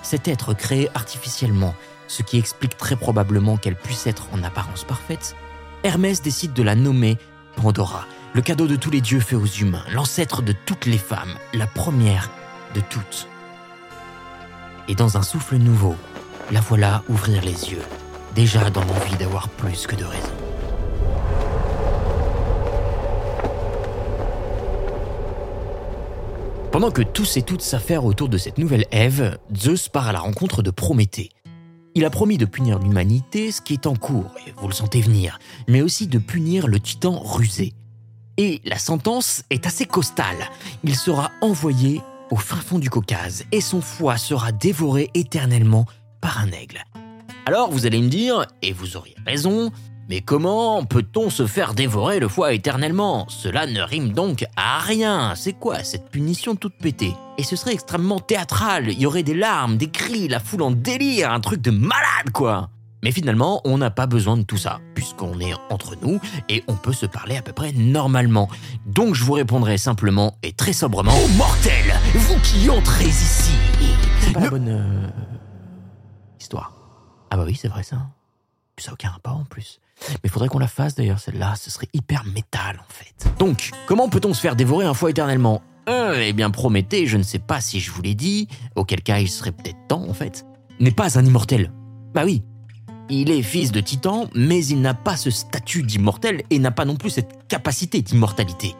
Cet 0.07 0.29
être 0.29 0.55
créé 0.55 0.89
artificiellement 0.95 1.75
ce 2.07 2.23
qui 2.23 2.39
explique 2.39 2.77
très 2.77 2.95
probablement 2.95 3.57
qu'elle 3.57 3.75
puisse 3.75 4.07
être 4.07 4.29
en 4.33 4.45
apparence 4.45 4.85
parfaite, 4.85 5.35
Hermès 5.83 6.23
décide 6.23 6.53
de 6.53 6.63
la 6.63 6.77
nommer 6.77 7.19
Pandora, 7.57 8.07
le 8.33 8.41
cadeau 8.41 8.69
de 8.69 8.77
tous 8.77 8.93
les 8.93 9.01
dieux 9.01 9.19
fait 9.19 9.35
aux 9.35 9.47
humains, 9.47 9.83
l'ancêtre 9.93 10.43
de 10.43 10.53
toutes 10.53 10.87
les 10.87 10.97
femmes, 10.97 11.35
la 11.55 11.67
première 11.67 12.31
de 12.77 12.81
toutes. 12.89 13.27
Et 14.87 14.95
dans 14.95 15.17
un 15.17 15.23
souffle 15.23 15.57
nouveau, 15.57 15.97
la 16.53 16.61
voilà 16.61 17.03
ouvrir 17.09 17.43
les 17.43 17.73
yeux, 17.73 17.83
déjà 18.37 18.71
dans 18.71 18.85
l'envie 18.85 19.17
d'avoir 19.17 19.49
plus 19.49 19.89
que 19.89 19.97
de 19.97 20.05
raison. 20.05 20.46
Pendant 26.77 26.91
que 26.91 27.01
tous 27.01 27.39
et 27.39 27.43
toutes 27.43 27.63
s'affairent 27.63 28.05
autour 28.05 28.29
de 28.29 28.37
cette 28.37 28.59
nouvelle 28.59 28.85
Ève, 28.91 29.39
Zeus 29.57 29.89
part 29.89 30.09
à 30.09 30.13
la 30.13 30.19
rencontre 30.19 30.61
de 30.61 30.71
Prométhée, 30.71 31.31
il 31.95 32.05
a 32.05 32.11
promis 32.11 32.37
de 32.37 32.45
punir 32.45 32.79
l'humanité, 32.79 33.51
ce 33.51 33.63
qui 33.63 33.73
est 33.73 33.87
en 33.87 33.97
cours, 33.97 34.31
et 34.47 34.53
vous 34.59 34.69
le 34.69 34.75
sentez 34.75 35.01
venir, 35.01 35.39
mais 35.69 35.81
aussi 35.81 36.07
de 36.07 36.19
punir 36.19 36.67
le 36.67 36.79
titan 36.79 37.19
rusé. 37.19 37.73
Et 38.37 38.61
la 38.67 38.77
sentence 38.77 39.43
est 39.49 39.67
assez 39.67 39.87
costale. 39.87 40.51
Il 40.85 40.95
sera 40.97 41.31
envoyé 41.41 42.03
au 42.31 42.37
fin 42.37 42.57
fond 42.57 42.79
du 42.79 42.91
Caucase 42.91 43.45
et 43.53 43.63
son 43.63 43.81
foie 43.81 44.19
sera 44.19 44.53
dévoré 44.53 45.09
éternellement 45.15 45.87
par 46.21 46.41
un 46.41 46.51
aigle. 46.51 46.85
Alors 47.47 47.71
vous 47.71 47.87
allez 47.87 48.03
me 48.03 48.11
dire, 48.11 48.45
et 48.61 48.75
vous 48.75 48.99
auriez 48.99 49.17
raison, 49.27 49.71
mais 50.09 50.21
comment 50.21 50.85
peut-on 50.85 51.31
se 51.31 51.47
faire 51.47 51.75
dévorer 51.75 52.21
le 52.21 52.29
foie 52.29 52.53
éternellement? 52.53 53.27
Cela 53.29 53.67
ne 53.67 53.81
rime 53.81 54.13
donc 54.13 54.45
à 54.57 54.79
rien. 54.79 55.35
C'est 55.35 55.55
quoi 55.55 55.83
cette 55.83 56.11
punition 56.11 56.55
toute 56.55 56.77
pétée? 56.79 57.13
Et 57.39 57.43
ce 57.43 57.57
serait 57.57 57.73
extrêmement 57.73 58.21
théâtral. 58.21 58.89
Il 58.89 59.01
y 59.01 59.07
aurait 59.07 59.25
des 59.25 59.35
larmes, 59.35 59.77
des 59.77 59.91
cris, 59.91 60.29
la 60.29 60.39
foule 60.39 60.63
en 60.63 60.71
délire, 60.71 61.33
un 61.33 61.41
truc 61.41 61.61
de 61.61 61.73
malade 61.73 62.31
quoi. 62.33 62.71
Mais 63.03 63.11
finalement, 63.11 63.61
on 63.65 63.79
n'a 63.79 63.91
pas 63.91 64.07
besoin 64.07 64.37
de 64.37 64.43
tout 64.43 64.57
ça, 64.57 64.81
puisqu'on 64.95 65.39
est 65.41 65.55
entre 65.71 65.97
nous 66.01 66.21
et 66.49 66.63
on 66.67 66.75
peut 66.75 66.93
se 66.93 67.07
parler 67.07 67.37
à 67.37 67.43
peu 67.43 67.53
près 67.53 67.73
normalement. 67.73 68.49
Donc 68.87 69.15
je 69.15 69.25
vous 69.25 69.35
répondrai 69.35 69.77
simplement 69.77 70.39
et 70.43 70.53
très 70.53 70.73
sobrement 70.73 71.13
Oh 71.15 71.29
mortel 71.37 71.95
Vous 72.15 72.39
qui 72.41 72.71
entrez 72.71 73.07
ici 73.07 73.53
C'est 74.21 74.33
pas 74.33 74.41
la 74.41 74.51
bonne 74.51 74.69
euh, 74.69 75.09
histoire. 76.41 76.73
Ah 77.31 77.37
bah 77.37 77.45
oui, 77.45 77.57
c'est 77.61 77.69
vrai 77.69 77.83
ça. 77.83 78.07
Ça 78.79 78.91
n'a 78.91 78.95
aucun 78.95 79.11
rapport 79.11 79.37
en 79.37 79.45
plus. 79.45 79.81
Mais 80.11 80.17
il 80.25 80.31
faudrait 80.31 80.49
qu'on 80.49 80.59
la 80.59 80.69
fasse 80.69 80.95
d'ailleurs, 80.95 81.19
celle-là, 81.19 81.55
ce 81.57 81.71
serait 81.71 81.89
hyper 81.93 82.25
métal 82.25 82.79
en 82.81 82.93
fait. 82.93 83.29
Donc, 83.39 83.71
comment 83.87 84.09
peut-on 84.09 84.35
se 84.35 84.41
faire 84.41 84.57
dévorer 84.57 84.87
un 84.87 84.95
foie 84.95 85.11
éternellement? 85.11 85.63
Euh, 85.89 86.21
Eh 86.23 86.33
bien, 86.33 86.51
Prométhée, 86.51 87.07
je 87.07 87.17
ne 87.17 87.23
sais 87.23 87.39
pas 87.39 87.61
si 87.61 87.81
je 87.81 87.91
vous 87.91 88.03
l'ai 88.03 88.15
dit, 88.15 88.49
auquel 88.75 89.03
cas 89.03 89.19
il 89.19 89.29
serait 89.29 89.53
peut-être 89.53 89.87
temps 89.89 90.05
en 90.09 90.15
fait, 90.15 90.45
n'est 90.81 90.91
pas 90.91 91.19
un 91.19 91.25
immortel. 91.25 91.73
Bah 92.15 92.23
oui, 92.25 92.43
il 93.09 93.31
est 93.31 93.43
fils 93.43 93.73
de 93.73 93.81
Titan, 93.81 94.29
mais 94.35 94.65
il 94.67 94.81
n'a 94.81 94.95
pas 94.95 95.17
ce 95.17 95.31
statut 95.31 95.83
d'immortel 95.83 96.43
et 96.51 96.59
n'a 96.59 96.71
pas 96.73 96.85
non 96.85 96.97
plus 96.97 97.11
cette 97.11 97.47
capacité 97.49 98.03
d'immortalité. 98.03 98.75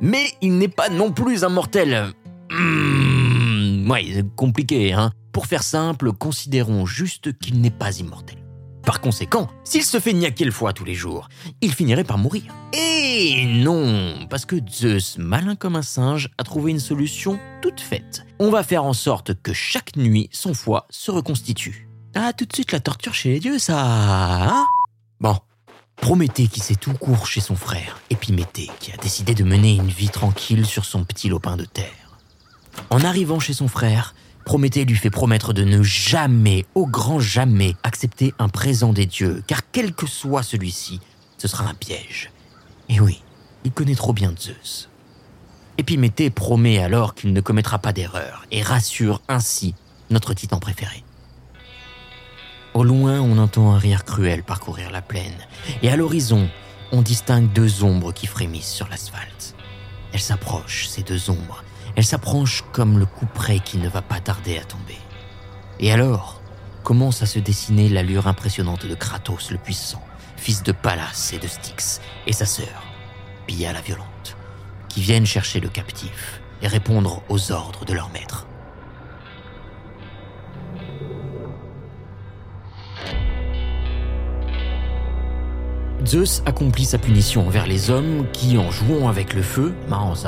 Mais 0.00 0.24
il 0.40 0.58
n'est 0.58 0.68
pas 0.68 0.88
non 0.88 1.12
plus 1.12 1.44
un 1.44 1.50
mortel. 1.50 2.12
Mmh, 2.50 3.88
ouais, 3.90 4.24
compliqué, 4.36 4.92
hein. 4.92 5.12
Pour 5.32 5.46
faire 5.46 5.62
simple, 5.62 6.12
considérons 6.12 6.86
juste 6.86 7.38
qu'il 7.38 7.60
n'est 7.60 7.70
pas 7.70 7.98
immortel. 7.98 8.38
Par 8.84 9.00
conséquent, 9.00 9.48
s'il 9.64 9.84
se 9.84 10.00
fait 10.00 10.12
niaquer 10.12 10.44
le 10.44 10.50
foie 10.50 10.72
tous 10.72 10.84
les 10.84 10.94
jours, 10.94 11.28
il 11.60 11.72
finirait 11.72 12.04
par 12.04 12.18
mourir. 12.18 12.44
Et 12.72 13.44
non, 13.46 14.26
parce 14.28 14.44
que 14.44 14.56
Zeus, 14.68 15.18
malin 15.18 15.56
comme 15.56 15.76
un 15.76 15.82
singe, 15.82 16.30
a 16.38 16.44
trouvé 16.44 16.70
une 16.70 16.80
solution 16.80 17.38
toute 17.62 17.80
faite. 17.80 18.24
On 18.38 18.50
va 18.50 18.62
faire 18.62 18.84
en 18.84 18.92
sorte 18.92 19.34
que 19.42 19.52
chaque 19.52 19.96
nuit, 19.96 20.28
son 20.32 20.54
foie 20.54 20.86
se 20.90 21.10
reconstitue. 21.10 21.88
Ah, 22.14 22.32
tout 22.32 22.44
de 22.44 22.52
suite 22.52 22.72
la 22.72 22.80
torture 22.80 23.14
chez 23.14 23.30
les 23.30 23.40
dieux, 23.40 23.58
ça 23.58 23.78
hein? 23.78 24.66
Bon, 25.20 25.36
Prométhée 26.00 26.48
qui 26.48 26.60
s'est 26.60 26.76
tout 26.76 26.94
court 26.94 27.26
chez 27.26 27.40
son 27.40 27.56
frère, 27.56 28.00
Épiméthée 28.08 28.70
qui 28.80 28.90
a 28.90 28.96
décidé 28.96 29.34
de 29.34 29.44
mener 29.44 29.74
une 29.74 29.88
vie 29.88 30.08
tranquille 30.08 30.64
sur 30.64 30.86
son 30.86 31.04
petit 31.04 31.28
lopin 31.28 31.56
de 31.56 31.66
terre. 31.66 32.18
En 32.88 33.04
arrivant 33.04 33.38
chez 33.38 33.52
son 33.52 33.68
frère, 33.68 34.14
Prométhée 34.44 34.84
lui 34.84 34.96
fait 34.96 35.10
promettre 35.10 35.52
de 35.52 35.64
ne 35.64 35.82
jamais, 35.82 36.64
au 36.74 36.86
grand 36.86 37.20
jamais, 37.20 37.76
accepter 37.82 38.34
un 38.38 38.48
présent 38.48 38.92
des 38.92 39.06
dieux, 39.06 39.42
car 39.46 39.60
quel 39.70 39.94
que 39.94 40.06
soit 40.06 40.42
celui-ci, 40.42 41.00
ce 41.38 41.48
sera 41.48 41.64
un 41.68 41.74
piège. 41.74 42.30
Et 42.88 43.00
oui, 43.00 43.22
il 43.64 43.72
connaît 43.72 43.94
trop 43.94 44.12
bien 44.12 44.34
Zeus. 44.38 44.88
Épiméthée 45.78 46.30
promet 46.30 46.78
alors 46.78 47.14
qu'il 47.14 47.32
ne 47.32 47.40
commettra 47.40 47.78
pas 47.78 47.92
d'erreur 47.92 48.44
et 48.50 48.62
rassure 48.62 49.22
ainsi 49.28 49.74
notre 50.10 50.34
titan 50.34 50.58
préféré. 50.58 51.04
Au 52.74 52.84
loin, 52.84 53.20
on 53.20 53.38
entend 53.38 53.72
un 53.72 53.78
rire 53.78 54.04
cruel 54.04 54.42
parcourir 54.42 54.90
la 54.90 55.02
plaine, 55.02 55.38
et 55.82 55.90
à 55.90 55.96
l'horizon, 55.96 56.48
on 56.92 57.02
distingue 57.02 57.52
deux 57.52 57.82
ombres 57.84 58.12
qui 58.12 58.26
frémissent 58.26 58.72
sur 58.72 58.88
l'asphalte. 58.88 59.54
Elles 60.12 60.20
s'approchent, 60.20 60.88
ces 60.88 61.02
deux 61.02 61.30
ombres, 61.30 61.64
elle 61.96 62.04
s'approche 62.04 62.64
comme 62.72 62.98
le 62.98 63.06
coup 63.06 63.26
près 63.26 63.58
qui 63.58 63.78
ne 63.78 63.88
va 63.88 64.02
pas 64.02 64.20
tarder 64.20 64.58
à 64.58 64.64
tomber. 64.64 64.98
Et 65.78 65.92
alors, 65.92 66.40
commence 66.82 67.22
à 67.22 67.26
se 67.26 67.38
dessiner 67.38 67.88
l'allure 67.88 68.26
impressionnante 68.26 68.86
de 68.86 68.94
Kratos 68.94 69.50
le 69.50 69.58
puissant, 69.58 70.02
fils 70.36 70.62
de 70.62 70.72
Pallas 70.72 71.30
et 71.32 71.38
de 71.38 71.48
Styx, 71.48 72.00
et 72.26 72.32
sa 72.32 72.46
sœur, 72.46 72.84
Pia 73.46 73.72
la 73.72 73.80
violente, 73.80 74.36
qui 74.88 75.00
viennent 75.00 75.26
chercher 75.26 75.60
le 75.60 75.68
captif 75.68 76.40
et 76.62 76.68
répondre 76.68 77.22
aux 77.28 77.52
ordres 77.52 77.84
de 77.84 77.94
leur 77.94 78.10
maître. 78.10 78.46
Zeus 86.06 86.42
accomplit 86.46 86.84
sa 86.84 86.98
punition 86.98 87.46
envers 87.46 87.66
les 87.66 87.90
hommes 87.90 88.26
qui, 88.32 88.56
en 88.58 88.70
jouant 88.70 89.08
avec 89.08 89.34
le 89.34 89.42
feu, 89.42 89.74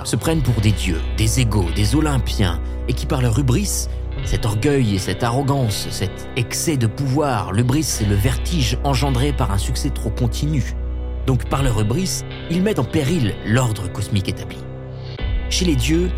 se 0.04 0.16
prennent 0.16 0.42
pour 0.42 0.60
des 0.60 0.72
dieux, 0.72 1.00
des 1.16 1.40
égaux, 1.40 1.68
des 1.74 1.94
olympiens, 1.94 2.60
et 2.88 2.92
qui 2.92 3.06
par 3.06 3.22
leur 3.22 3.38
hubris, 3.38 3.88
cet 4.24 4.44
orgueil 4.44 4.94
et 4.94 4.98
cette 4.98 5.24
arrogance, 5.24 5.88
cet 5.90 6.28
excès 6.36 6.76
de 6.76 6.86
pouvoir, 6.86 7.52
l'hubris 7.52 7.82
c'est 7.82 8.04
le 8.04 8.14
vertige 8.14 8.78
engendré 8.84 9.32
par 9.32 9.50
un 9.50 9.58
succès 9.58 9.90
trop 9.90 10.10
continu. 10.10 10.74
Donc 11.26 11.48
par 11.48 11.62
leur 11.62 11.80
hubris, 11.80 12.22
ils 12.50 12.62
mettent 12.62 12.78
en 12.78 12.84
péril 12.84 13.34
l'ordre 13.46 13.90
cosmique 13.90 14.28
établi. 14.28 14.58
Chez 15.50 15.64
les 15.64 15.76
dieux, 15.76 16.10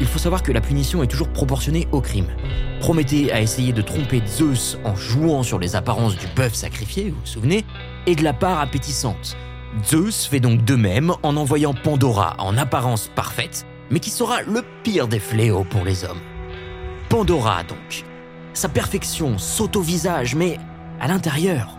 il 0.00 0.06
faut 0.06 0.18
savoir 0.18 0.42
que 0.42 0.52
la 0.52 0.60
punition 0.60 1.02
est 1.02 1.06
toujours 1.06 1.28
proportionnée 1.28 1.86
au 1.92 2.00
crime. 2.00 2.26
Prométhée 2.80 3.32
a 3.32 3.40
essayé 3.40 3.72
de 3.72 3.82
tromper 3.82 4.22
Zeus 4.26 4.78
en 4.84 4.96
jouant 4.96 5.42
sur 5.42 5.58
les 5.58 5.76
apparences 5.76 6.16
du 6.16 6.26
bœuf 6.34 6.54
sacrifié, 6.54 7.10
vous 7.10 7.20
vous 7.20 7.26
souvenez, 7.26 7.64
et 8.06 8.14
de 8.14 8.22
la 8.22 8.32
part 8.32 8.60
appétissante. 8.60 9.36
Zeus 9.84 10.26
fait 10.26 10.40
donc 10.40 10.64
de 10.64 10.76
même 10.76 11.12
en 11.22 11.36
envoyant 11.36 11.74
Pandora 11.74 12.36
en 12.38 12.56
apparence 12.56 13.10
parfaite, 13.14 13.66
mais 13.90 14.00
qui 14.00 14.10
sera 14.10 14.42
le 14.42 14.62
pire 14.82 15.08
des 15.08 15.18
fléaux 15.18 15.64
pour 15.64 15.84
les 15.84 16.04
hommes. 16.04 16.20
Pandora 17.08 17.62
donc. 17.64 18.04
Sa 18.52 18.68
perfection 18.68 19.36
saute 19.38 19.76
au 19.76 19.80
visage, 19.82 20.34
mais 20.34 20.58
à 21.00 21.08
l'intérieur. 21.08 21.76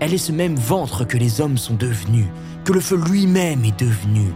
Elle 0.00 0.14
est 0.14 0.18
ce 0.18 0.32
même 0.32 0.56
ventre 0.56 1.04
que 1.04 1.16
les 1.16 1.40
hommes 1.40 1.58
sont 1.58 1.74
devenus, 1.74 2.26
que 2.64 2.72
le 2.72 2.80
feu 2.80 2.96
lui-même 2.96 3.64
est 3.64 3.78
devenu. 3.78 4.32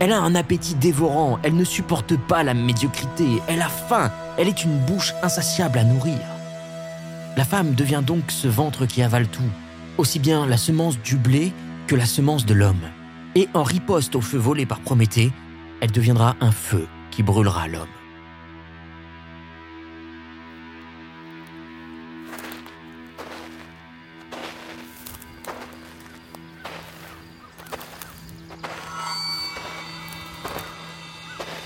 Elle 0.00 0.12
a 0.12 0.20
un 0.20 0.34
appétit 0.34 0.74
dévorant, 0.74 1.38
elle 1.42 1.56
ne 1.56 1.64
supporte 1.64 2.16
pas 2.16 2.42
la 2.42 2.54
médiocrité, 2.54 3.40
elle 3.48 3.62
a 3.62 3.68
faim, 3.68 4.10
elle 4.36 4.48
est 4.48 4.64
une 4.64 4.78
bouche 4.78 5.12
insatiable 5.22 5.78
à 5.78 5.84
nourrir. 5.84 6.18
La 7.36 7.44
femme 7.44 7.74
devient 7.74 8.02
donc 8.04 8.24
ce 8.28 8.48
ventre 8.48 8.86
qui 8.86 9.02
avale 9.02 9.28
tout, 9.28 9.42
aussi 9.98 10.18
bien 10.18 10.46
la 10.46 10.56
semence 10.56 10.98
du 11.00 11.16
blé 11.16 11.52
que 11.86 11.94
la 11.94 12.06
semence 12.06 12.46
de 12.46 12.54
l'homme. 12.54 12.90
Et 13.34 13.48
en 13.54 13.62
riposte 13.62 14.14
au 14.14 14.20
feu 14.20 14.38
volé 14.38 14.66
par 14.66 14.80
Prométhée, 14.80 15.32
elle 15.80 15.90
deviendra 15.90 16.36
un 16.40 16.52
feu 16.52 16.86
qui 17.10 17.22
brûlera 17.22 17.68
l'homme. 17.68 17.88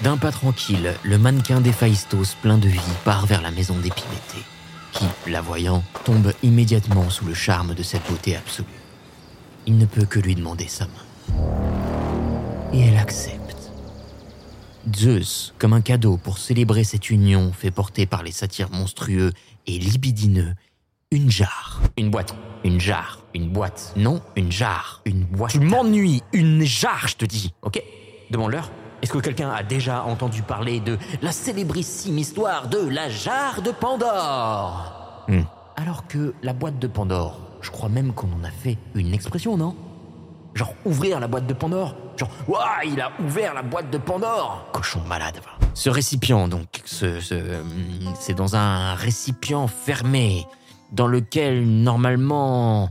D'un 0.02 0.16
pas 0.16 0.30
tranquille, 0.30 0.94
le 1.02 1.18
mannequin 1.18 1.60
d'Héphaïstos 1.60 2.36
plein 2.40 2.56
de 2.56 2.68
vie 2.68 2.80
part 3.04 3.26
vers 3.26 3.42
la 3.42 3.50
maison 3.50 3.74
d'Épiméthée, 3.74 4.44
qui, 4.92 5.04
la 5.26 5.40
voyant, 5.40 5.82
tombe 6.04 6.32
immédiatement 6.42 7.10
sous 7.10 7.24
le 7.24 7.34
charme 7.34 7.74
de 7.74 7.82
cette 7.82 8.06
beauté 8.08 8.36
absolue. 8.36 8.66
Il 9.66 9.78
ne 9.78 9.86
peut 9.86 10.04
que 10.04 10.18
lui 10.18 10.34
demander 10.34 10.68
sa 10.68 10.86
main. 10.86 11.42
Et 12.72 12.80
elle 12.80 12.96
accepte. 12.96 13.70
Zeus, 14.96 15.54
comme 15.58 15.72
un 15.72 15.80
cadeau 15.80 16.16
pour 16.16 16.38
célébrer 16.38 16.84
cette 16.84 17.10
union 17.10 17.52
fait 17.52 17.70
porter 17.70 18.06
par 18.06 18.22
les 18.22 18.32
satyres 18.32 18.70
monstrueux 18.70 19.32
et 19.66 19.78
libidineux, 19.78 20.54
une 21.10 21.30
jarre. 21.30 21.80
Une 21.96 22.10
boîte. 22.10 22.34
Une 22.64 22.80
jarre. 22.80 23.24
Une 23.34 23.48
boîte. 23.50 23.92
Non, 23.96 24.20
une 24.36 24.52
jarre. 24.52 25.02
Une 25.04 25.24
boîte. 25.24 25.52
Tu 25.52 25.60
m'ennuies. 25.60 26.22
Une 26.32 26.64
jarre, 26.64 27.08
je 27.08 27.16
te 27.16 27.24
dis. 27.24 27.54
Ok 27.62 27.82
Demande-leur. 28.30 28.70
Est-ce 29.02 29.12
que 29.12 29.18
quelqu'un 29.18 29.50
a 29.50 29.62
déjà 29.62 30.02
entendu 30.04 30.42
parler 30.42 30.80
de 30.80 30.98
la 31.22 31.32
célébrissime 31.32 32.18
histoire 32.18 32.68
de 32.68 32.78
la 32.78 33.08
jarre 33.08 33.62
de 33.62 33.70
Pandore 33.70 34.94
Hmm. 35.28 35.42
Alors 35.76 36.06
que 36.06 36.34
la 36.42 36.54
boîte 36.54 36.78
de 36.78 36.86
Pandore, 36.86 37.38
je 37.60 37.70
crois 37.70 37.90
même 37.90 38.14
qu'on 38.14 38.28
en 38.28 38.44
a 38.44 38.50
fait 38.50 38.78
une 38.94 39.12
expression, 39.12 39.58
non? 39.58 39.76
Genre 40.54 40.72
ouvrir 40.86 41.20
la 41.20 41.28
boîte 41.28 41.46
de 41.46 41.52
Pandore? 41.52 41.94
Genre, 42.16 42.30
ouah, 42.48 42.82
il 42.84 42.98
a 43.00 43.12
ouvert 43.20 43.52
la 43.52 43.62
boîte 43.62 43.90
de 43.90 43.98
Pandore 43.98 44.64
Cochon 44.72 45.00
malade. 45.06 45.38
Ce 45.74 45.90
récipient, 45.90 46.48
donc, 46.48 46.80
ce, 46.86 47.20
ce, 47.20 47.34
hum, 47.34 48.14
c'est 48.18 48.34
dans 48.34 48.56
un 48.56 48.94
récipient 48.94 49.68
fermé, 49.68 50.46
dans 50.92 51.06
lequel, 51.06 51.68
normalement, 51.68 52.88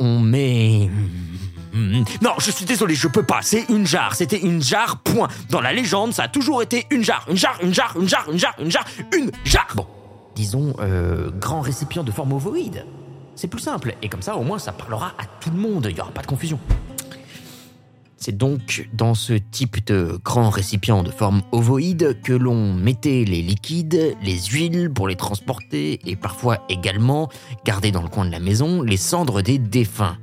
on 0.00 0.18
met... 0.18 0.90
hum, 1.74 2.04
Non, 2.22 2.32
je 2.38 2.50
suis 2.50 2.64
désolé, 2.64 2.94
je 2.94 3.08
peux 3.08 3.22
pas. 3.22 3.40
C'est 3.42 3.66
une 3.68 3.86
jarre. 3.86 4.14
C'était 4.14 4.40
une 4.40 4.62
jarre, 4.62 4.98
point. 4.98 5.28
Dans 5.50 5.60
la 5.60 5.72
légende, 5.72 6.12
ça 6.12 6.24
a 6.24 6.28
toujours 6.28 6.62
été 6.62 6.86
une 6.90 7.04
jarre. 7.04 7.26
Une 7.28 7.36
jarre, 7.36 7.58
une 7.62 7.74
jarre, 7.74 7.94
une 7.98 8.08
jarre, 8.08 8.26
une 8.30 8.38
jarre, 8.38 8.56
une 8.60 8.70
jarre, 8.70 8.86
une 9.14 9.30
jarre. 9.44 9.72
Bon, 9.74 9.86
disons, 10.34 10.74
euh, 10.80 11.30
grand 11.30 11.60
récipient 11.60 12.04
de 12.04 12.10
forme 12.10 12.32
ovoïde. 12.32 12.84
C'est 13.34 13.48
plus 13.48 13.60
simple. 13.60 13.94
Et 14.02 14.08
comme 14.08 14.22
ça, 14.22 14.36
au 14.36 14.42
moins, 14.42 14.58
ça 14.58 14.72
parlera 14.72 15.08
à 15.18 15.26
tout 15.40 15.50
le 15.50 15.58
monde. 15.58 15.86
Il 15.90 15.94
n'y 15.94 16.00
aura 16.00 16.10
pas 16.10 16.22
de 16.22 16.26
confusion. 16.26 16.58
C'est 18.16 18.36
donc 18.36 18.88
dans 18.94 19.14
ce 19.14 19.34
type 19.34 19.86
de 19.86 20.18
grand 20.24 20.48
récipient 20.48 21.02
de 21.02 21.10
forme 21.10 21.42
ovoïde 21.52 22.20
que 22.22 22.32
l'on 22.32 22.72
mettait 22.72 23.24
les 23.24 23.42
liquides, 23.42 24.16
les 24.22 24.38
huiles 24.46 24.90
pour 24.92 25.06
les 25.06 25.16
transporter 25.16 26.00
et 26.06 26.16
parfois 26.16 26.58
également, 26.68 27.28
garder 27.64 27.92
dans 27.92 28.02
le 28.02 28.08
coin 28.08 28.24
de 28.24 28.32
la 28.32 28.40
maison, 28.40 28.82
les 28.82 28.96
cendres 28.96 29.42
des 29.42 29.58
défunts. 29.58 30.16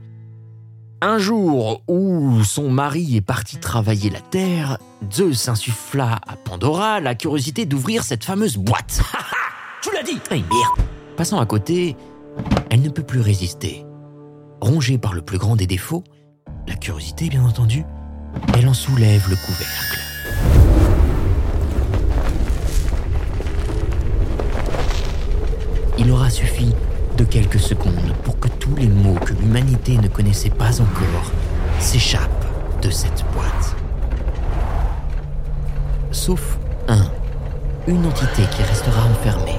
Un 1.06 1.18
jour 1.18 1.84
où 1.90 2.46
son 2.46 2.70
mari 2.70 3.18
est 3.18 3.22
parti 3.22 3.58
travailler 3.58 4.10
la 4.10 4.22
terre, 4.22 4.78
Zeus 5.12 5.50
insuffla 5.50 6.22
à 6.26 6.38
Pandora 6.38 7.02
la 7.02 7.14
curiosité 7.14 7.66
d'ouvrir 7.66 8.06
cette 8.06 8.24
fameuse 8.24 8.56
boîte. 8.56 9.02
tu 9.82 9.90
l'as 9.94 10.04
dit 10.04 10.18
Eh 10.32 10.36
merde 10.36 10.88
Passant 11.18 11.42
à 11.42 11.46
côté, 11.46 11.98
elle 12.70 12.82
ne 12.82 12.88
peut 12.88 13.04
plus 13.04 13.20
résister. 13.20 13.86
Rongée 14.62 14.98
par 14.98 15.14
le 15.14 15.22
plus 15.22 15.38
grand 15.38 15.58
des 15.58 15.68
défauts, 15.68 16.06
la 16.70 16.76
curiosité 16.76 17.28
bien 17.28 17.44
entendu, 17.44 17.84
elle 18.58 18.70
en 18.70 18.74
soulève 18.74 19.30
le 19.30 19.36
couvercle. 19.36 20.00
Il 26.00 26.10
aura 26.10 26.30
suffi 26.30 26.74
de 27.18 27.24
quelques 27.24 27.60
secondes 27.60 28.14
pour 28.24 28.40
que 28.40 28.48
tous 28.48 28.76
les 28.76 28.88
mots 28.88 29.16
que 29.16 29.34
l'humanité 29.34 29.98
ne 29.98 30.08
connaissait 30.08 30.50
pas 30.50 30.82
encore 30.82 31.32
s'échappent 31.80 32.46
de 32.82 32.90
cette 32.90 33.24
boîte. 33.34 33.76
Sauf 36.12 36.58
un, 36.88 37.06
une 37.88 38.06
entité 38.06 38.44
qui 38.56 38.64
restera 38.64 39.06
enfermée, 39.06 39.58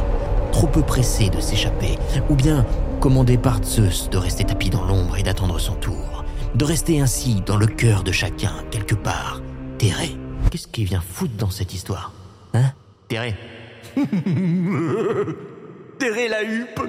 trop 0.53 0.67
peu 0.67 0.83
pressée 0.83 1.31
de 1.31 1.41
s'échapper, 1.41 1.99
ou 2.29 2.35
bien 2.35 2.65
commandée 3.01 3.39
par 3.39 3.63
Zeus 3.63 4.09
de 4.11 4.17
rester 4.19 4.45
tapis 4.45 4.71
dans 4.71 4.85
l'ombre 4.85 5.17
et 5.17 5.23
d'attendre 5.23 5.59
son 5.59 5.75
tour, 5.75 6.25
de 6.55 6.65
rester 6.65 7.01
ainsi 7.01 7.43
dans 7.45 7.57
le 7.57 7.67
cœur 7.67 8.03
de 8.03 8.13
chacun, 8.13 8.53
quelque 8.71 8.95
part, 8.95 9.43
terré. 9.79 10.17
Qu'est-ce 10.51 10.69
qui 10.69 10.85
vient 10.85 11.01
foutre 11.01 11.35
dans 11.37 11.51
cette 11.51 11.75
histoire 11.75 12.13
Hein? 12.55 12.73
Terré 13.09 13.35
Terré 15.99 16.29
la 16.29 16.43
huppe 16.43 16.81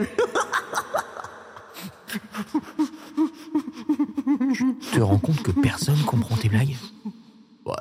Tu 4.54 4.66
te 4.94 5.00
rends 5.02 5.18
compte 5.18 5.42
que 5.44 5.52
personne 5.52 6.00
comprend 6.06 6.36
tes 6.36 6.50
blagues? 6.50 6.76
Ouais, 7.66 7.74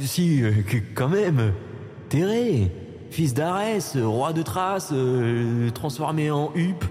si, 0.00 0.42
euh, 0.42 0.62
que- 0.62 0.78
quand 0.94 1.08
même. 1.08 1.52
Terré, 2.08 2.70
fils 3.10 3.34
d'Arès, 3.34 3.96
roi 3.96 4.32
de 4.32 4.42
Thrace, 4.42 4.90
euh, 4.92 5.70
transformé 5.70 6.30
en 6.30 6.52
huppe. 6.54 6.84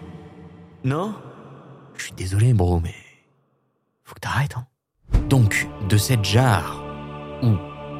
Non? 0.83 1.13
Je 1.95 2.03
suis 2.05 2.13
désolé, 2.13 2.53
bro, 2.53 2.79
mais. 2.79 2.95
Faut 4.03 4.15
que 4.15 4.19
t'arrêtes, 4.19 4.55
hein. 4.57 4.65
Donc, 5.29 5.67
de 5.89 5.97
cette 5.97 6.23
jarre, 6.25 6.83
ou 7.43 7.51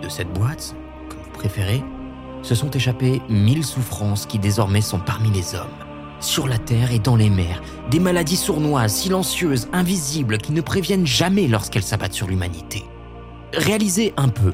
de 0.02 0.10
cette 0.10 0.32
boîte, 0.34 0.76
comme 1.10 1.20
vous 1.24 1.32
préférez, 1.32 1.84
se 2.42 2.56
sont 2.56 2.70
échappées 2.72 3.22
mille 3.30 3.66
souffrances 3.66 4.26
qui 4.26 4.40
désormais 4.40 4.82
sont 4.82 5.00
parmi 5.00 5.32
les 5.32 5.56
hommes. 5.56 5.68
Sur 6.20 6.48
la 6.48 6.58
terre 6.58 6.92
et 6.92 7.00
dans 7.00 7.16
les 7.16 7.30
mers, 7.30 7.62
des 7.90 8.00
maladies 8.00 8.38
sournoises, 8.38 8.94
silencieuses, 8.94 9.68
invisibles, 9.74 10.38
qui 10.38 10.52
ne 10.52 10.62
préviennent 10.62 11.08
jamais 11.08 11.48
lorsqu'elles 11.48 11.84
s'abattent 11.84 12.14
sur 12.14 12.28
l'humanité. 12.28 12.86
Réalisez 13.54 14.14
un 14.18 14.30
peu. 14.30 14.54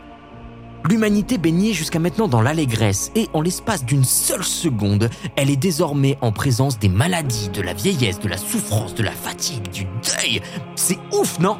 L'humanité 0.89 1.37
baignait 1.37 1.73
jusqu'à 1.73 1.99
maintenant 1.99 2.29
dans 2.29 2.41
l'allégresse 2.41 3.11
et 3.15 3.27
en 3.33 3.41
l'espace 3.41 3.83
d'une 3.83 4.05
seule 4.05 4.43
seconde, 4.43 5.09
elle 5.35 5.49
est 5.49 5.57
désormais 5.57 6.17
en 6.21 6.31
présence 6.31 6.79
des 6.79 6.87
maladies, 6.87 7.49
de 7.49 7.61
la 7.61 7.73
vieillesse, 7.73 8.19
de 8.19 8.29
la 8.29 8.37
souffrance, 8.37 8.95
de 8.95 9.03
la 9.03 9.11
fatigue, 9.11 9.69
du 9.69 9.83
deuil. 9.83 10.41
C'est 10.75 10.99
ouf, 11.11 11.39
non? 11.39 11.57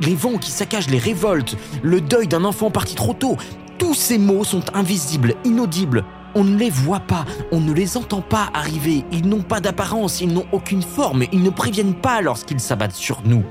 Les 0.00 0.16
vents 0.16 0.38
qui 0.38 0.50
saccagent 0.50 0.90
les 0.90 0.98
révoltes, 0.98 1.56
le 1.82 2.00
deuil 2.00 2.26
d'un 2.26 2.44
enfant 2.44 2.70
parti 2.70 2.96
trop 2.96 3.14
tôt, 3.14 3.36
tous 3.78 3.94
ces 3.94 4.18
mots 4.18 4.44
sont 4.44 4.64
invisibles, 4.74 5.34
inaudibles. 5.44 6.04
On 6.34 6.44
ne 6.44 6.56
les 6.56 6.70
voit 6.70 7.00
pas, 7.00 7.24
on 7.52 7.60
ne 7.60 7.72
les 7.72 7.96
entend 7.96 8.20
pas 8.20 8.50
arriver, 8.52 9.04
ils 9.12 9.26
n'ont 9.26 9.42
pas 9.42 9.60
d'apparence, 9.60 10.20
ils 10.20 10.32
n'ont 10.32 10.46
aucune 10.52 10.82
forme, 10.82 11.24
ils 11.32 11.42
ne 11.42 11.50
préviennent 11.50 11.94
pas 11.94 12.20
lorsqu'ils 12.20 12.60
s'abattent 12.60 12.94
sur 12.94 13.22
nous. 13.22 13.44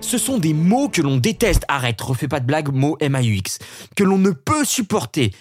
Ce 0.00 0.18
sont 0.18 0.38
des 0.38 0.54
mots 0.54 0.88
que 0.88 1.02
l'on 1.02 1.16
déteste, 1.16 1.64
arrête, 1.68 2.00
refais 2.00 2.28
pas 2.28 2.40
de 2.40 2.46
blague, 2.46 2.72
mots 2.72 2.96
M-A-U-X, 3.00 3.58
que 3.96 4.04
l'on 4.04 4.18
ne 4.18 4.30
peut 4.30 4.64
supporter. 4.64 5.32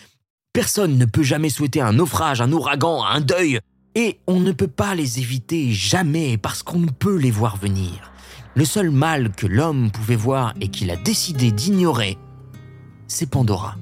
Personne 0.51 0.97
ne 0.97 1.05
peut 1.05 1.23
jamais 1.23 1.49
souhaiter 1.49 1.81
un 1.81 1.93
naufrage, 1.93 2.41
un 2.41 2.51
ouragan, 2.51 3.03
un 3.03 3.21
deuil, 3.21 3.59
et 3.95 4.19
on 4.27 4.39
ne 4.39 4.51
peut 4.51 4.67
pas 4.67 4.95
les 4.95 5.19
éviter 5.19 5.71
jamais 5.71 6.37
parce 6.37 6.63
qu'on 6.63 6.79
ne 6.79 6.89
peut 6.89 7.17
les 7.17 7.31
voir 7.31 7.57
venir. 7.57 8.11
Le 8.55 8.65
seul 8.65 8.91
mal 8.91 9.31
que 9.31 9.47
l'homme 9.47 9.91
pouvait 9.91 10.15
voir 10.15 10.53
et 10.61 10.67
qu'il 10.67 10.91
a 10.91 10.95
décidé 10.95 11.51
d'ignorer, 11.51 12.17
c'est 13.07 13.29
Pandora. 13.29 13.75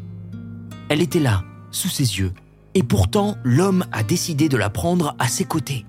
Elle 0.91 1.01
était 1.01 1.21
là, 1.21 1.45
sous 1.71 1.87
ses 1.87 2.19
yeux, 2.19 2.33
et 2.73 2.83
pourtant 2.83 3.37
l'homme 3.45 3.85
a 3.93 4.03
décidé 4.03 4.49
de 4.49 4.57
la 4.57 4.69
prendre 4.69 5.15
à 5.19 5.29
ses 5.29 5.45
côtés. 5.45 5.85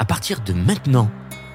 À 0.00 0.04
partir 0.04 0.40
de 0.40 0.52
maintenant, 0.52 1.12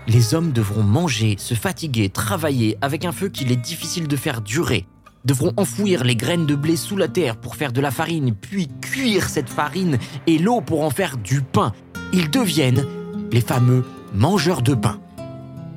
les 0.07 0.33
hommes 0.33 0.53
devront 0.53 0.83
manger, 0.83 1.35
se 1.37 1.53
fatiguer, 1.53 2.07
travailler 2.07 2.77
avec 2.79 3.03
un 3.03 3.11
feu 3.11 3.27
qu'il 3.27 3.51
est 3.51 3.57
difficile 3.57 4.07
de 4.07 4.15
faire 4.15 4.39
durer, 4.39 4.87
devront 5.25 5.51
enfouir 5.57 6.05
les 6.05 6.15
graines 6.15 6.45
de 6.45 6.55
blé 6.55 6.77
sous 6.77 6.95
la 6.95 7.09
terre 7.09 7.35
pour 7.35 7.57
faire 7.57 7.73
de 7.73 7.81
la 7.81 7.91
farine, 7.91 8.33
puis 8.33 8.69
cuire 8.79 9.27
cette 9.27 9.49
farine 9.49 9.97
et 10.27 10.37
l'eau 10.37 10.61
pour 10.61 10.85
en 10.85 10.91
faire 10.91 11.17
du 11.17 11.41
pain. 11.41 11.73
Ils 12.13 12.31
deviennent 12.31 12.85
les 13.33 13.41
fameux 13.41 13.83
mangeurs 14.13 14.61
de 14.61 14.75
pain. 14.75 15.01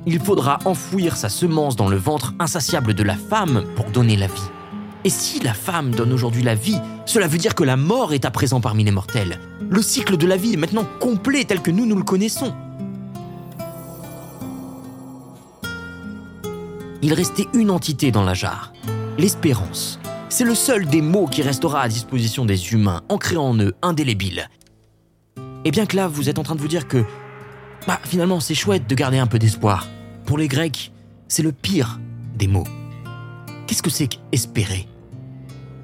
Il 0.05 0.21
faudra 0.21 0.59
enfouir 0.63 1.17
sa 1.17 1.27
semence 1.27 1.75
dans 1.75 1.89
le 1.89 1.97
ventre 1.97 2.35
insatiable 2.39 2.93
de 2.93 3.03
la 3.03 3.17
femme 3.17 3.65
pour 3.75 3.91
donner 3.91 4.15
la 4.15 4.27
vie. 4.27 4.49
Et 5.03 5.09
si 5.09 5.39
la 5.39 5.53
femme 5.53 5.91
donne 5.91 6.11
aujourd'hui 6.11 6.43
la 6.43 6.55
vie, 6.55 6.79
cela 7.05 7.27
veut 7.27 7.37
dire 7.37 7.55
que 7.55 7.63
la 7.63 7.77
mort 7.77 8.13
est 8.13 8.25
à 8.25 8.31
présent 8.31 8.59
parmi 8.59 8.83
les 8.83 8.91
mortels. 8.91 9.39
Le 9.69 9.81
cycle 9.81 10.17
de 10.17 10.27
la 10.27 10.37
vie 10.37 10.53
est 10.53 10.57
maintenant 10.57 10.85
complet 10.99 11.45
tel 11.45 11.61
que 11.61 11.71
nous 11.71 11.85
nous 11.85 11.95
le 11.95 12.03
connaissons. 12.03 12.53
Il 17.01 17.13
restait 17.13 17.47
une 17.53 17.69
entité 17.69 18.11
dans 18.11 18.23
la 18.23 18.33
jarre, 18.33 18.73
l'espérance. 19.17 19.99
C'est 20.29 20.43
le 20.43 20.55
seul 20.55 20.87
des 20.87 21.01
mots 21.01 21.27
qui 21.27 21.41
restera 21.41 21.81
à 21.81 21.87
disposition 21.87 22.43
des 22.43 22.73
humains, 22.73 23.01
ancré 23.07 23.37
en 23.37 23.57
eux, 23.59 23.75
indélébile. 23.81 24.49
Et 25.63 25.71
bien 25.71 25.85
que 25.85 25.95
là, 25.95 26.07
vous 26.07 26.27
êtes 26.27 26.39
en 26.39 26.43
train 26.43 26.55
de 26.55 26.61
vous 26.61 26.67
dire 26.67 26.87
que, 26.87 27.05
bah, 27.87 27.99
finalement, 28.03 28.39
c'est 28.39 28.55
chouette 28.55 28.89
de 28.89 28.95
garder 28.95 29.19
un 29.19 29.27
peu 29.27 29.39
d'espoir. 29.39 29.87
Pour 30.25 30.37
les 30.37 30.47
Grecs, 30.47 30.91
c'est 31.27 31.43
le 31.43 31.51
pire 31.51 31.99
des 32.35 32.47
mots. 32.47 32.67
Qu'est-ce 33.67 33.83
que 33.83 33.89
c'est 33.89 34.07
qu'espérer? 34.07 34.87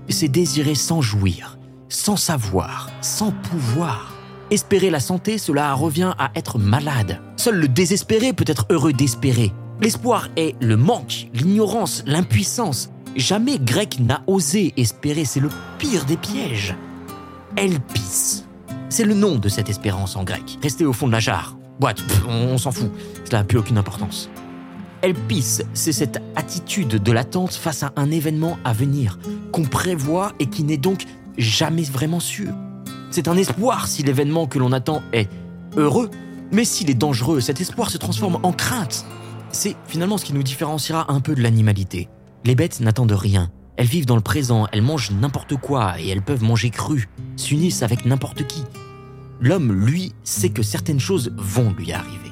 C'est 0.07 0.29
désirer 0.29 0.75
sans 0.75 1.01
jouir, 1.01 1.57
sans 1.89 2.15
savoir, 2.15 2.89
sans 3.01 3.31
pouvoir. 3.31 4.13
Espérer 4.51 4.89
la 4.89 5.01
santé, 5.01 5.37
cela 5.37 5.73
revient 5.73 6.13
à 6.17 6.31
être 6.35 6.59
malade. 6.59 7.19
Seul 7.35 7.55
le 7.55 7.67
désespéré 7.67 8.31
peut 8.31 8.45
être 8.47 8.65
heureux 8.69 8.93
d'espérer. 8.93 9.51
L'espoir 9.81 10.29
est 10.37 10.55
le 10.61 10.77
manque, 10.77 11.27
l'ignorance, 11.33 12.03
l'impuissance. 12.05 12.89
Jamais 13.17 13.59
grec 13.59 13.99
n'a 13.99 14.23
osé 14.27 14.73
espérer, 14.77 15.25
c'est 15.25 15.39
le 15.39 15.49
pire 15.77 16.05
des 16.05 16.17
pièges. 16.17 16.75
Elpis. 17.57 18.45
C'est 18.89 19.05
le 19.05 19.13
nom 19.13 19.37
de 19.37 19.49
cette 19.49 19.69
espérance 19.69 20.15
en 20.15 20.23
grec. 20.23 20.57
Restez 20.61 20.85
au 20.85 20.93
fond 20.93 21.07
de 21.07 21.11
la 21.11 21.19
jarre. 21.19 21.57
Boîte, 21.79 22.01
on, 22.27 22.57
s'en 22.57 22.71
fout. 22.71 22.91
Cela 23.25 23.39
n'a 23.39 23.43
plus 23.43 23.57
aucune 23.57 23.77
importance. 23.77 24.29
Elpis, 25.03 25.59
c'est 25.73 25.91
cette 25.91 26.21
attitude 26.37 27.03
de 27.03 27.11
l'attente 27.11 27.51
face 27.51 27.83
à 27.83 27.91
un 27.97 28.09
événement 28.09 28.57
à 28.63 28.71
venir, 28.71 29.19
qu'on 29.51 29.65
prévoit 29.65 30.31
et 30.39 30.45
qui 30.45 30.63
n'est 30.63 30.77
donc 30.77 31.03
jamais 31.37 31.83
vraiment 31.83 32.21
sûr. 32.21 32.53
C'est 33.11 33.27
un 33.27 33.35
espoir 33.35 33.87
si 33.87 34.01
l'événement 34.01 34.47
que 34.47 34.59
l'on 34.59 34.71
attend 34.71 35.03
est 35.11 35.27
heureux, 35.75 36.09
mais 36.53 36.63
s'il 36.63 36.89
est 36.89 36.93
dangereux, 36.93 37.41
cet 37.41 37.59
espoir 37.59 37.89
se 37.89 37.97
transforme 37.97 38.39
en 38.43 38.53
crainte. 38.53 39.05
C'est 39.51 39.75
finalement 39.87 40.17
ce 40.17 40.23
qui 40.23 40.33
nous 40.33 40.41
différenciera 40.41 41.11
un 41.11 41.19
peu 41.19 41.35
de 41.35 41.43
l'animalité. 41.43 42.07
Les 42.45 42.55
bêtes 42.55 42.79
n'attendent 42.79 43.11
rien. 43.11 43.51
Elles 43.75 43.87
vivent 43.87 44.05
dans 44.05 44.15
le 44.15 44.21
présent, 44.21 44.67
elles 44.71 44.81
mangent 44.81 45.11
n'importe 45.11 45.57
quoi 45.57 45.99
et 45.99 46.07
elles 46.07 46.21
peuvent 46.21 46.43
manger 46.43 46.69
cru, 46.69 47.09
s'unissent 47.35 47.83
avec 47.83 48.05
n'importe 48.05 48.47
qui. 48.47 48.63
L'homme, 49.41 49.73
lui, 49.73 50.13
sait 50.23 50.51
que 50.51 50.63
certaines 50.63 51.01
choses 51.01 51.33
vont 51.35 51.73
lui 51.77 51.91
arriver. 51.91 52.22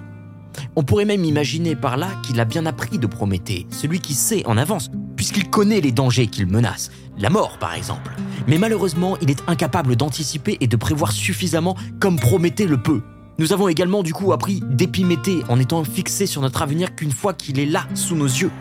On 0.76 0.84
pourrait 0.84 1.06
même 1.06 1.26
imaginer 1.26 1.76
par 1.76 1.98
là 1.98 2.10
qu'il 2.24 2.40
a 2.40 2.46
bien 2.46 2.66
appris 2.66 2.98
de 2.98 3.08
Prométhée, 3.08 3.68
celui 3.70 4.00
qui 4.00 4.14
sait 4.14 4.46
en 4.46 4.58
avance, 4.58 4.90
puisqu'il 5.16 5.50
connaît 5.50 5.82
les 5.82 5.92
dangers 5.92 6.28
qu'il 6.28 6.48
menace, 6.48 6.92
la 7.18 7.30
mort 7.30 7.58
par 7.60 7.74
exemple. 7.74 8.12
Mais 8.48 8.58
malheureusement, 8.58 9.18
il 9.22 9.30
est 9.30 9.44
incapable 9.48 9.96
d'anticiper 9.96 10.58
et 10.60 10.68
de 10.68 10.76
prévoir 10.76 11.12
suffisamment 11.12 11.76
comme 12.00 12.20
Prométhée 12.20 12.68
le 12.68 12.82
peut. 12.82 13.02
Nous 13.40 13.54
avons 13.54 13.68
également 13.68 14.04
du 14.04 14.14
coup 14.14 14.34
appris 14.34 14.62
d'épiméthée 14.70 15.44
en 15.50 15.60
étant 15.60 15.84
fixé 15.84 16.26
sur 16.26 16.42
notre 16.42 16.62
avenir 16.62 16.96
qu'une 16.96 17.12
fois 17.12 17.34
qu'il 17.34 17.60
est 17.60 17.66
là, 17.66 17.88
sous 17.96 18.16
nos 18.16 18.26
yeux. 18.26 18.52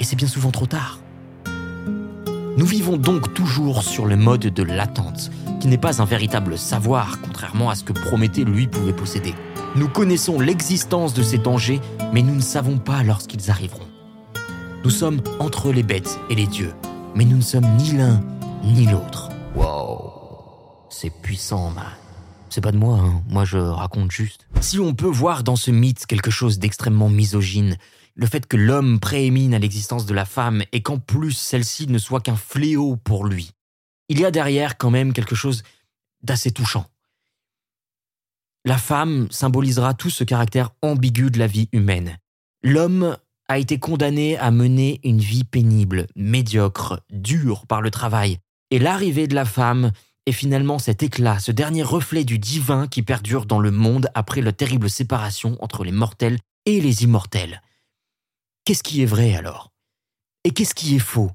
Et 0.00 0.04
c'est 0.04 0.16
bien 0.16 0.28
souvent 0.28 0.50
trop 0.50 0.66
tard. 0.66 0.98
Nous 2.56 2.66
vivons 2.66 2.98
donc 2.98 3.32
toujours 3.32 3.82
sur 3.82 4.04
le 4.04 4.16
mode 4.16 4.42
de 4.42 4.62
l'attente, 4.62 5.30
qui 5.60 5.68
n'est 5.68 5.78
pas 5.78 6.02
un 6.02 6.04
véritable 6.04 6.58
savoir, 6.58 7.20
contrairement 7.22 7.70
à 7.70 7.74
ce 7.74 7.84
que 7.84 7.94
Prométhée 7.94 8.44
lui 8.44 8.66
pouvait 8.66 8.92
posséder. 8.92 9.34
Nous 9.74 9.88
connaissons 9.88 10.38
l'existence 10.38 11.14
de 11.14 11.22
ces 11.22 11.38
dangers, 11.38 11.80
mais 12.12 12.20
nous 12.20 12.34
ne 12.34 12.42
savons 12.42 12.78
pas 12.78 13.02
lorsqu'ils 13.02 13.50
arriveront. 13.50 13.88
Nous 14.84 14.90
sommes 14.90 15.22
entre 15.38 15.72
les 15.72 15.82
bêtes 15.82 16.20
et 16.28 16.34
les 16.34 16.46
dieux, 16.46 16.74
mais 17.14 17.24
nous 17.24 17.38
ne 17.38 17.42
sommes 17.42 17.66
ni 17.78 17.92
l'un 17.92 18.22
ni 18.62 18.84
l'autre. 18.84 19.30
Wow, 19.56 20.12
c'est 20.90 21.08
puissant, 21.22 21.70
man. 21.70 21.86
C'est 22.50 22.60
pas 22.60 22.72
de 22.72 22.76
moi, 22.76 22.98
hein. 22.98 23.22
moi 23.30 23.46
je 23.46 23.56
raconte 23.56 24.10
juste. 24.10 24.46
Si 24.60 24.78
on 24.78 24.92
peut 24.92 25.06
voir 25.06 25.42
dans 25.42 25.56
ce 25.56 25.70
mythe 25.70 26.04
quelque 26.04 26.30
chose 26.30 26.58
d'extrêmement 26.58 27.08
misogyne, 27.08 27.78
le 28.14 28.26
fait 28.26 28.46
que 28.46 28.58
l'homme 28.58 29.00
préémine 29.00 29.54
à 29.54 29.58
l'existence 29.58 30.04
de 30.04 30.12
la 30.12 30.26
femme 30.26 30.64
et 30.72 30.82
qu'en 30.82 30.98
plus 30.98 31.32
celle-ci 31.32 31.86
ne 31.86 31.96
soit 31.96 32.20
qu'un 32.20 32.36
fléau 32.36 32.96
pour 32.96 33.24
lui, 33.24 33.52
il 34.10 34.20
y 34.20 34.26
a 34.26 34.30
derrière 34.30 34.76
quand 34.76 34.90
même 34.90 35.14
quelque 35.14 35.34
chose 35.34 35.62
d'assez 36.22 36.50
touchant. 36.50 36.84
La 38.64 38.78
femme 38.78 39.26
symbolisera 39.30 39.94
tout 39.94 40.10
ce 40.10 40.22
caractère 40.22 40.70
ambigu 40.82 41.30
de 41.30 41.38
la 41.38 41.48
vie 41.48 41.68
humaine. 41.72 42.18
L'homme 42.62 43.16
a 43.48 43.58
été 43.58 43.78
condamné 43.78 44.38
à 44.38 44.52
mener 44.52 45.00
une 45.02 45.18
vie 45.18 45.44
pénible, 45.44 46.06
médiocre, 46.14 47.00
dure 47.10 47.66
par 47.66 47.82
le 47.82 47.90
travail, 47.90 48.38
et 48.70 48.78
l'arrivée 48.78 49.26
de 49.26 49.34
la 49.34 49.44
femme 49.44 49.90
et 50.26 50.32
finalement 50.32 50.78
cet 50.78 51.02
éclat, 51.02 51.40
ce 51.40 51.50
dernier 51.50 51.82
reflet 51.82 52.24
du 52.24 52.38
divin 52.38 52.86
qui 52.86 53.02
perdure 53.02 53.46
dans 53.46 53.58
le 53.58 53.72
monde 53.72 54.08
après 54.14 54.40
la 54.40 54.52
terrible 54.52 54.88
séparation 54.88 55.56
entre 55.60 55.82
les 55.82 55.90
mortels 55.90 56.38
et 56.64 56.80
les 56.80 57.02
immortels. 57.02 57.60
Qu'est-ce 58.64 58.84
qui 58.84 59.02
est 59.02 59.06
vrai 59.06 59.34
alors? 59.34 59.72
Et 60.44 60.52
qu'est-ce 60.52 60.74
qui 60.74 60.94
est 60.94 61.00
faux? 61.00 61.32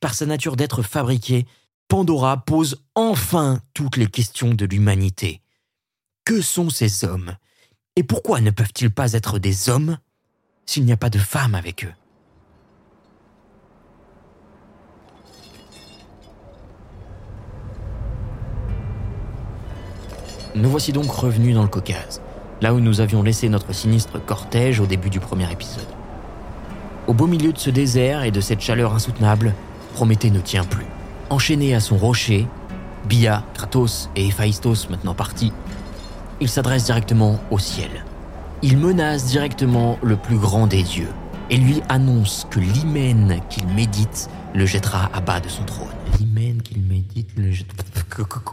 Par 0.00 0.14
sa 0.14 0.26
nature 0.26 0.54
d'être 0.54 0.82
fabriqué, 0.82 1.46
Pandora 1.88 2.44
pose 2.44 2.84
enfin 2.94 3.60
toutes 3.74 3.96
les 3.96 4.06
questions 4.06 4.54
de 4.54 4.64
l'humanité. 4.66 5.40
Que 6.28 6.42
sont 6.42 6.68
ces 6.68 7.06
hommes? 7.06 7.32
Et 7.96 8.02
pourquoi 8.02 8.42
ne 8.42 8.50
peuvent-ils 8.50 8.90
pas 8.90 9.14
être 9.14 9.38
des 9.38 9.70
hommes 9.70 9.96
s'il 10.66 10.84
n'y 10.84 10.92
a 10.92 10.98
pas 10.98 11.08
de 11.08 11.16
femmes 11.16 11.54
avec 11.54 11.84
eux? 11.84 11.92
Nous 20.54 20.68
voici 20.68 20.92
donc 20.92 21.10
revenus 21.10 21.54
dans 21.54 21.62
le 21.62 21.68
Caucase, 21.68 22.20
là 22.60 22.74
où 22.74 22.80
nous 22.80 23.00
avions 23.00 23.22
laissé 23.22 23.48
notre 23.48 23.72
sinistre 23.72 24.22
cortège 24.22 24.80
au 24.80 24.86
début 24.86 25.08
du 25.08 25.20
premier 25.20 25.50
épisode. 25.50 25.88
Au 27.06 27.14
beau 27.14 27.26
milieu 27.26 27.54
de 27.54 27.58
ce 27.58 27.70
désert 27.70 28.24
et 28.24 28.30
de 28.30 28.42
cette 28.42 28.60
chaleur 28.60 28.92
insoutenable, 28.92 29.54
Prométhée 29.94 30.30
ne 30.30 30.40
tient 30.40 30.64
plus. 30.64 30.84
Enchaîné 31.30 31.74
à 31.74 31.80
son 31.80 31.96
rocher, 31.96 32.46
Bia, 33.06 33.44
Kratos 33.54 34.10
et 34.14 34.26
Héphaïstos 34.26 34.90
maintenant 34.90 35.14
partis, 35.14 35.54
il 36.40 36.48
s'adresse 36.48 36.84
directement 36.84 37.40
au 37.50 37.58
ciel. 37.58 37.90
Il 38.62 38.78
menace 38.78 39.26
directement 39.26 39.98
le 40.02 40.16
plus 40.16 40.36
grand 40.36 40.66
des 40.66 40.82
dieux 40.82 41.12
et 41.50 41.56
lui 41.56 41.80
annonce 41.88 42.46
que 42.50 42.60
l'hymen 42.60 43.40
qu'il 43.48 43.66
médite 43.68 44.28
le 44.54 44.66
jettera 44.66 45.10
à 45.14 45.20
bas 45.20 45.40
de 45.40 45.48
son 45.48 45.64
trône. 45.64 45.88
L'hymen 46.18 46.60
qu'il 46.62 46.82
médite 46.82 47.30
le 47.36 47.50
jettera... 47.50 47.84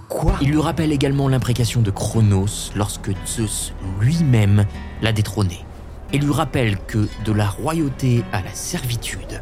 Quoi? 0.09 0.33
Il 0.41 0.51
lui 0.51 0.61
rappelle 0.61 0.91
également 0.91 1.27
l'imprécation 1.27 1.81
de 1.81 1.91
Chronos 1.91 2.71
lorsque 2.75 3.11
Zeus 3.25 3.73
lui-même 3.99 4.65
l'a 5.01 5.11
détrôné. 5.11 5.65
Et 6.13 6.19
lui 6.19 6.31
rappelle 6.31 6.77
que 6.87 7.07
de 7.25 7.31
la 7.31 7.47
royauté 7.47 8.23
à 8.31 8.41
la 8.41 8.53
servitude, 8.53 9.41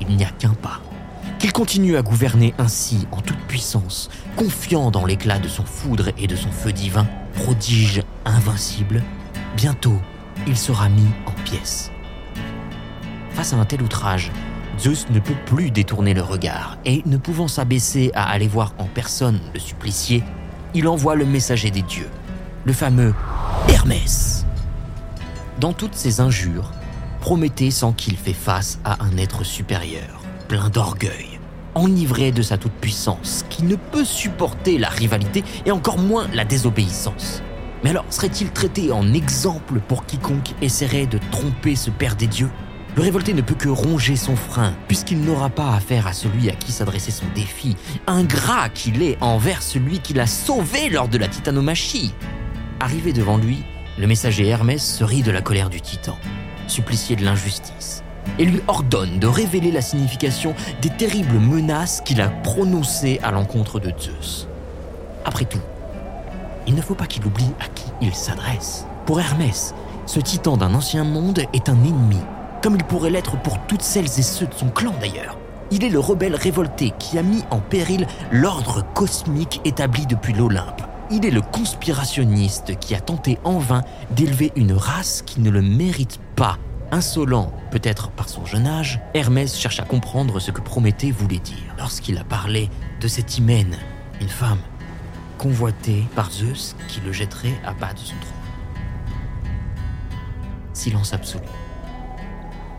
il 0.00 0.16
n'y 0.16 0.24
a 0.24 0.30
qu'un 0.30 0.54
pas. 0.54 0.80
Qu'il 1.38 1.52
continue 1.52 1.96
à 1.96 2.02
gouverner 2.02 2.54
ainsi 2.58 3.06
en 3.10 3.20
toute 3.20 3.38
puissance, 3.48 4.10
confiant 4.36 4.90
dans 4.90 5.04
l'éclat 5.04 5.38
de 5.38 5.48
son 5.48 5.64
foudre 5.64 6.10
et 6.16 6.26
de 6.26 6.36
son 6.36 6.50
feu 6.50 6.72
divin, 6.72 7.06
prodige 7.34 8.02
invincible, 8.24 9.02
bientôt 9.56 10.00
il 10.46 10.56
sera 10.56 10.88
mis 10.88 11.08
en 11.26 11.32
pièces. 11.44 11.90
Face 13.30 13.52
à 13.52 13.56
un 13.56 13.64
tel 13.64 13.82
outrage, 13.82 14.30
Zeus 14.78 15.06
ne 15.10 15.20
peut 15.20 15.36
plus 15.46 15.70
détourner 15.70 16.14
le 16.14 16.22
regard, 16.22 16.78
et 16.84 17.02
ne 17.06 17.16
pouvant 17.16 17.48
s'abaisser 17.48 18.10
à 18.14 18.30
aller 18.30 18.48
voir 18.48 18.74
en 18.78 18.86
personne 18.86 19.40
le 19.52 19.60
supplicié, 19.60 20.22
il 20.74 20.88
envoie 20.88 21.14
le 21.14 21.26
messager 21.26 21.70
des 21.70 21.82
dieux, 21.82 22.10
le 22.64 22.72
fameux 22.72 23.14
Hermès. 23.68 24.44
Dans 25.60 25.72
toutes 25.72 25.94
ces 25.94 26.20
injures, 26.20 26.72
Prométhée 27.20 27.70
sent 27.70 27.94
qu'il 27.96 28.16
fait 28.16 28.34
face 28.34 28.78
à 28.84 29.02
un 29.02 29.16
être 29.16 29.44
supérieur, 29.44 30.22
plein 30.46 30.68
d'orgueil, 30.68 31.33
enivré 31.74 32.32
de 32.32 32.42
sa 32.42 32.58
toute-puissance, 32.58 33.44
qui 33.50 33.64
ne 33.64 33.76
peut 33.76 34.04
supporter 34.04 34.78
la 34.78 34.88
rivalité 34.88 35.44
et 35.66 35.70
encore 35.70 35.98
moins 35.98 36.26
la 36.34 36.44
désobéissance. 36.44 37.42
Mais 37.82 37.90
alors, 37.90 38.06
serait-il 38.08 38.50
traité 38.50 38.92
en 38.92 39.12
exemple 39.12 39.80
pour 39.86 40.06
quiconque 40.06 40.54
essaierait 40.62 41.06
de 41.06 41.18
tromper 41.30 41.76
ce 41.76 41.90
père 41.90 42.16
des 42.16 42.26
dieux? 42.26 42.50
Le 42.96 43.02
révolté 43.02 43.34
ne 43.34 43.42
peut 43.42 43.56
que 43.56 43.68
ronger 43.68 44.14
son 44.14 44.36
frein, 44.36 44.72
puisqu'il 44.86 45.20
n'aura 45.20 45.50
pas 45.50 45.74
affaire 45.74 46.06
à 46.06 46.12
celui 46.12 46.48
à 46.48 46.52
qui 46.52 46.70
s'adressait 46.70 47.10
son 47.10 47.26
défi, 47.34 47.76
ingrat 48.06 48.68
qu'il 48.68 49.02
est 49.02 49.18
envers 49.20 49.62
celui 49.62 49.98
qui 49.98 50.14
l'a 50.14 50.28
sauvé 50.28 50.88
lors 50.90 51.08
de 51.08 51.18
la 51.18 51.26
titanomachie. 51.26 52.14
Arrivé 52.78 53.12
devant 53.12 53.36
lui, 53.36 53.64
le 53.98 54.06
messager 54.06 54.46
Hermès 54.46 54.82
se 54.82 55.02
rit 55.02 55.22
de 55.22 55.32
la 55.32 55.42
colère 55.42 55.70
du 55.70 55.80
titan, 55.80 56.16
supplicié 56.68 57.16
de 57.16 57.24
l'injustice, 57.24 58.04
et 58.38 58.44
lui 58.44 58.60
ordonne 58.68 59.18
de 59.18 59.26
révéler 59.26 59.70
la 59.70 59.82
signification 59.82 60.54
des 60.82 60.90
terribles 60.90 61.38
menaces 61.38 62.00
qu'il 62.04 62.20
a 62.20 62.28
prononcées 62.28 63.20
à 63.22 63.30
l'encontre 63.30 63.80
de 63.80 63.92
Zeus. 63.98 64.48
Après 65.24 65.44
tout, 65.44 65.60
il 66.66 66.74
ne 66.74 66.82
faut 66.82 66.94
pas 66.94 67.06
qu'il 67.06 67.24
oublie 67.26 67.52
à 67.60 67.68
qui 67.68 67.84
il 68.00 68.14
s'adresse. 68.14 68.86
Pour 69.06 69.20
Hermès, 69.20 69.74
ce 70.06 70.20
titan 70.20 70.56
d'un 70.56 70.74
ancien 70.74 71.04
monde 71.04 71.42
est 71.52 71.68
un 71.68 71.84
ennemi, 71.84 72.18
comme 72.62 72.76
il 72.76 72.84
pourrait 72.84 73.10
l'être 73.10 73.40
pour 73.42 73.58
toutes 73.66 73.82
celles 73.82 74.18
et 74.18 74.22
ceux 74.22 74.46
de 74.46 74.54
son 74.54 74.68
clan 74.68 74.94
d'ailleurs. 75.00 75.38
Il 75.70 75.84
est 75.84 75.90
le 75.90 75.98
rebelle 75.98 76.34
révolté 76.34 76.92
qui 76.98 77.18
a 77.18 77.22
mis 77.22 77.42
en 77.50 77.58
péril 77.58 78.06
l'ordre 78.30 78.84
cosmique 78.94 79.60
établi 79.64 80.06
depuis 80.06 80.32
l'Olympe. 80.32 80.82
Il 81.10 81.26
est 81.26 81.30
le 81.30 81.40
conspirationniste 81.40 82.78
qui 82.78 82.94
a 82.94 83.00
tenté 83.00 83.38
en 83.44 83.58
vain 83.58 83.82
d'élever 84.10 84.52
une 84.56 84.72
race 84.72 85.22
qui 85.22 85.40
ne 85.40 85.50
le 85.50 85.62
mérite 85.62 86.20
pas. 86.36 86.58
Insolent, 86.94 87.52
peut-être 87.72 88.12
par 88.12 88.28
son 88.28 88.46
jeune 88.46 88.68
âge, 88.68 89.00
Hermès 89.14 89.58
cherche 89.58 89.80
à 89.80 89.82
comprendre 89.82 90.38
ce 90.38 90.52
que 90.52 90.60
Prométhée 90.60 91.10
voulait 91.10 91.40
dire 91.40 91.74
lorsqu'il 91.76 92.16
a 92.18 92.22
parlé 92.22 92.70
de 93.00 93.08
cette 93.08 93.36
hymen, 93.36 93.76
une 94.20 94.28
femme 94.28 94.60
convoité 95.36 96.04
par 96.14 96.30
Zeus 96.30 96.76
qui 96.86 97.00
le 97.00 97.10
jetterait 97.10 97.60
à 97.66 97.74
bas 97.74 97.92
de 97.94 97.98
son 97.98 98.14
trône. 98.14 99.52
Silence 100.72 101.12
absolu. 101.12 101.42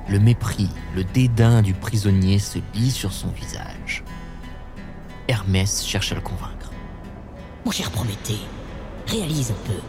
Le 0.07 0.17
mépris, 0.17 0.69
le 0.95 1.03
dédain 1.03 1.61
du 1.61 1.73
prisonnier 1.73 2.39
se 2.39 2.59
lit 2.73 2.91
sur 2.91 3.11
son 3.11 3.27
visage. 3.31 4.05
Hermès 5.27 5.85
cherche 5.85 6.13
à 6.13 6.15
le 6.15 6.21
convaincre. 6.21 6.71
Mon 7.65 7.71
cher 7.71 7.91
Prométhée, 7.91 8.39
réalise 9.07 9.51
un 9.51 9.67
peu. 9.67 9.81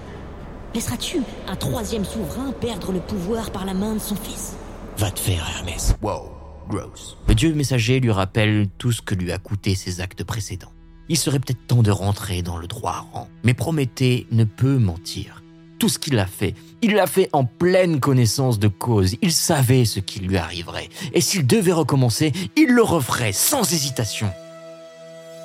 Laisseras-tu 0.77 1.23
un 1.49 1.57
troisième 1.57 2.05
souverain 2.05 2.53
perdre 2.53 2.93
le 2.93 3.01
pouvoir 3.01 3.51
par 3.51 3.65
la 3.65 3.73
main 3.73 3.95
de 3.95 3.99
son 3.99 4.15
fils? 4.15 4.57
Va 4.99 5.11
te 5.11 5.19
faire, 5.19 5.51
Hermès. 5.57 5.97
Wow, 6.03 6.31
gross. 6.69 7.17
Le 7.27 7.35
dieu 7.35 7.55
messager 7.55 7.99
lui 7.99 8.11
rappelle 8.11 8.69
tout 8.77 8.93
ce 8.93 9.01
que 9.01 9.15
lui 9.15 9.33
a 9.33 9.39
coûté 9.39 9.75
ses 9.75 10.03
actes 10.03 10.23
précédents. 10.23 10.73
Il 11.09 11.17
serait 11.17 11.39
peut-être 11.39 11.67
temps 11.67 11.83
de 11.83 11.91
rentrer 11.91 12.43
dans 12.43 12.59
le 12.59 12.67
droit 12.67 13.07
rang. 13.11 13.27
Mais 13.43 13.55
Prométhée 13.55 14.27
ne 14.33 14.45
peut 14.45 14.77
mentir. 14.77 15.43
Tout 15.79 15.89
ce 15.89 15.99
qu'il 15.99 16.19
a 16.19 16.27
fait, 16.27 16.55
il 16.83 16.93
l'a 16.93 17.07
fait 17.07 17.31
en 17.33 17.47
pleine 17.47 17.99
connaissance 17.99 18.59
de 18.59 18.69
cause. 18.69 19.17
Il 19.23 19.33
savait 19.33 19.87
ce 19.87 20.01
qui 20.01 20.21
lui 20.21 20.37
arriverait. 20.37 20.91
Et 21.15 21.23
s'il 21.23 21.47
devait 21.47 21.73
recommencer, 21.73 22.35
il 22.55 22.69
le 22.69 22.83
referait 22.83 23.33
sans 23.33 23.73
hésitation. 23.73 24.31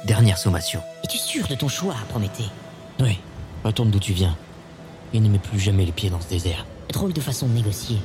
Dernière 0.03 0.37
sommation. 0.37 0.81
Es-tu 1.05 1.17
sûr 1.17 1.47
de 1.47 1.55
ton 1.55 1.69
choix, 1.69 1.95
Prométhée? 2.09 2.49
Oui, 2.99 3.17
retourne 3.63 3.91
d'où 3.91 3.99
tu 3.99 4.11
viens. 4.11 4.35
Et 5.13 5.19
ne 5.19 5.29
mets 5.29 5.39
plus 5.39 5.59
jamais 5.59 5.85
les 5.85 5.91
pieds 5.91 6.09
dans 6.09 6.21
ce 6.21 6.29
désert. 6.29 6.65
Drôle 6.91 7.13
de 7.13 7.21
façon 7.21 7.47
de 7.47 7.53
négocier. 7.53 7.97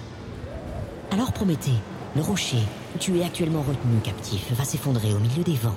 Alors 1.11 1.33
Prométhée, 1.33 1.73
le 2.15 2.23
rocher 2.23 2.59
où 2.95 2.99
tu 2.99 3.19
es 3.19 3.25
actuellement 3.25 3.63
retenu 3.63 4.01
captif 4.03 4.53
va 4.53 4.65
s'effondrer 4.65 5.13
au 5.15 5.19
milieu 5.19 5.45
des 5.45 5.55
vents 5.55 5.77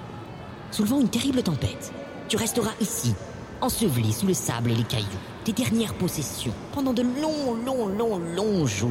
soulevant 0.71 1.01
une 1.01 1.09
terrible 1.09 1.43
tempête. 1.43 1.91
Tu 2.27 2.37
resteras 2.37 2.73
ici, 2.79 3.13
enseveli 3.61 4.13
sous 4.13 4.27
le 4.27 4.33
sable 4.33 4.71
et 4.71 4.75
les 4.75 4.83
cailloux, 4.83 5.07
tes 5.43 5.53
dernières 5.53 5.95
possessions, 5.95 6.53
pendant 6.73 6.93
de 6.93 7.01
longs, 7.01 7.55
longs, 7.65 7.87
longs, 7.87 8.19
longs 8.35 8.65
jours. 8.65 8.89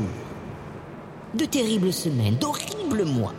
De 1.35 1.45
terribles 1.45 1.93
semaines, 1.93 2.37
d'horribles 2.37 3.05
mois. 3.05 3.35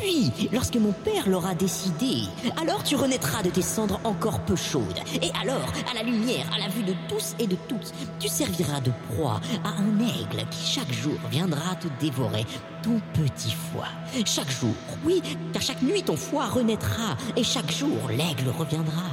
Puis, 0.00 0.48
lorsque 0.52 0.76
mon 0.76 0.92
père 0.92 1.28
l'aura 1.28 1.54
décidé, 1.54 2.22
alors 2.60 2.82
tu 2.82 2.96
renaîtras 2.96 3.42
de 3.42 3.50
tes 3.50 3.62
cendres 3.62 4.00
encore 4.04 4.40
peu 4.40 4.56
chaudes. 4.56 4.98
Et 5.20 5.30
alors, 5.40 5.70
à 5.90 5.94
la 5.94 6.02
lumière, 6.02 6.46
à 6.54 6.58
la 6.58 6.68
vue 6.68 6.82
de 6.82 6.94
tous 7.08 7.34
et 7.38 7.46
de 7.46 7.56
toutes, 7.68 7.92
tu 8.18 8.28
serviras 8.28 8.80
de 8.80 8.92
proie 9.10 9.40
à 9.62 9.68
un 9.68 9.98
aigle 10.00 10.48
qui 10.50 10.66
chaque 10.66 10.92
jour 10.92 11.18
viendra 11.30 11.74
te 11.76 11.88
dévorer 12.00 12.46
ton 12.82 13.00
petit 13.12 13.52
foie. 13.52 13.88
Chaque 14.24 14.50
jour, 14.50 14.74
oui, 15.04 15.22
car 15.52 15.60
chaque 15.60 15.82
nuit 15.82 16.02
ton 16.02 16.16
foie 16.16 16.46
renaîtra, 16.46 17.16
et 17.36 17.44
chaque 17.44 17.70
jour 17.70 18.08
l'aigle 18.08 18.48
reviendra. 18.58 19.04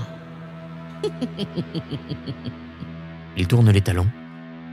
Il 3.36 3.48
tourne 3.48 3.70
les 3.70 3.82
talons. 3.82 4.08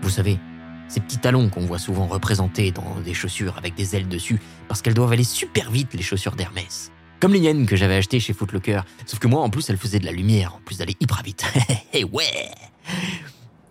Vous 0.00 0.11
savez, 0.11 0.38
ces 0.88 1.00
petits 1.00 1.18
talons 1.18 1.48
qu'on 1.48 1.62
voit 1.66 1.78
souvent 1.78 2.06
représentés 2.06 2.70
dans 2.70 3.00
des 3.04 3.14
chaussures 3.14 3.56
avec 3.58 3.74
des 3.74 3.96
ailes 3.96 4.08
dessus, 4.08 4.40
parce 4.68 4.82
qu'elles 4.82 4.94
doivent 4.94 5.12
aller 5.12 5.24
super 5.24 5.70
vite, 5.70 5.94
les 5.94 6.02
chaussures 6.02 6.36
d'Hermès. 6.36 6.90
Comme 7.20 7.32
les 7.32 7.40
miennes 7.40 7.66
que 7.66 7.76
j'avais 7.76 7.96
achetées 7.96 8.20
chez 8.20 8.32
Footlocker, 8.32 8.80
sauf 9.06 9.18
que 9.18 9.28
moi, 9.28 9.40
en 9.40 9.50
plus, 9.50 9.68
elles 9.70 9.78
faisaient 9.78 9.98
de 9.98 10.04
la 10.04 10.12
lumière, 10.12 10.54
en 10.56 10.60
plus 10.64 10.78
d'aller 10.78 10.96
hyper 11.00 11.22
vite. 11.22 11.44
Et 11.92 12.04
ouais 12.04 12.50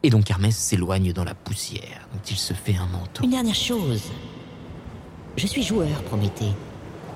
Et 0.02 0.10
donc 0.10 0.30
Hermès 0.30 0.56
s'éloigne 0.56 1.14
dans 1.14 1.24
la 1.24 1.36
poussière, 1.36 2.08
dont 2.14 2.22
il 2.30 2.38
se 2.38 2.54
fait 2.54 2.76
un 2.76 2.88
manteau. 2.88 3.24
Une 3.24 3.32
dernière 3.32 3.56
chose. 3.56 4.04
Je 5.38 5.48
suis 5.48 5.64
joueur, 5.64 6.02
Prométhée. 6.04 6.52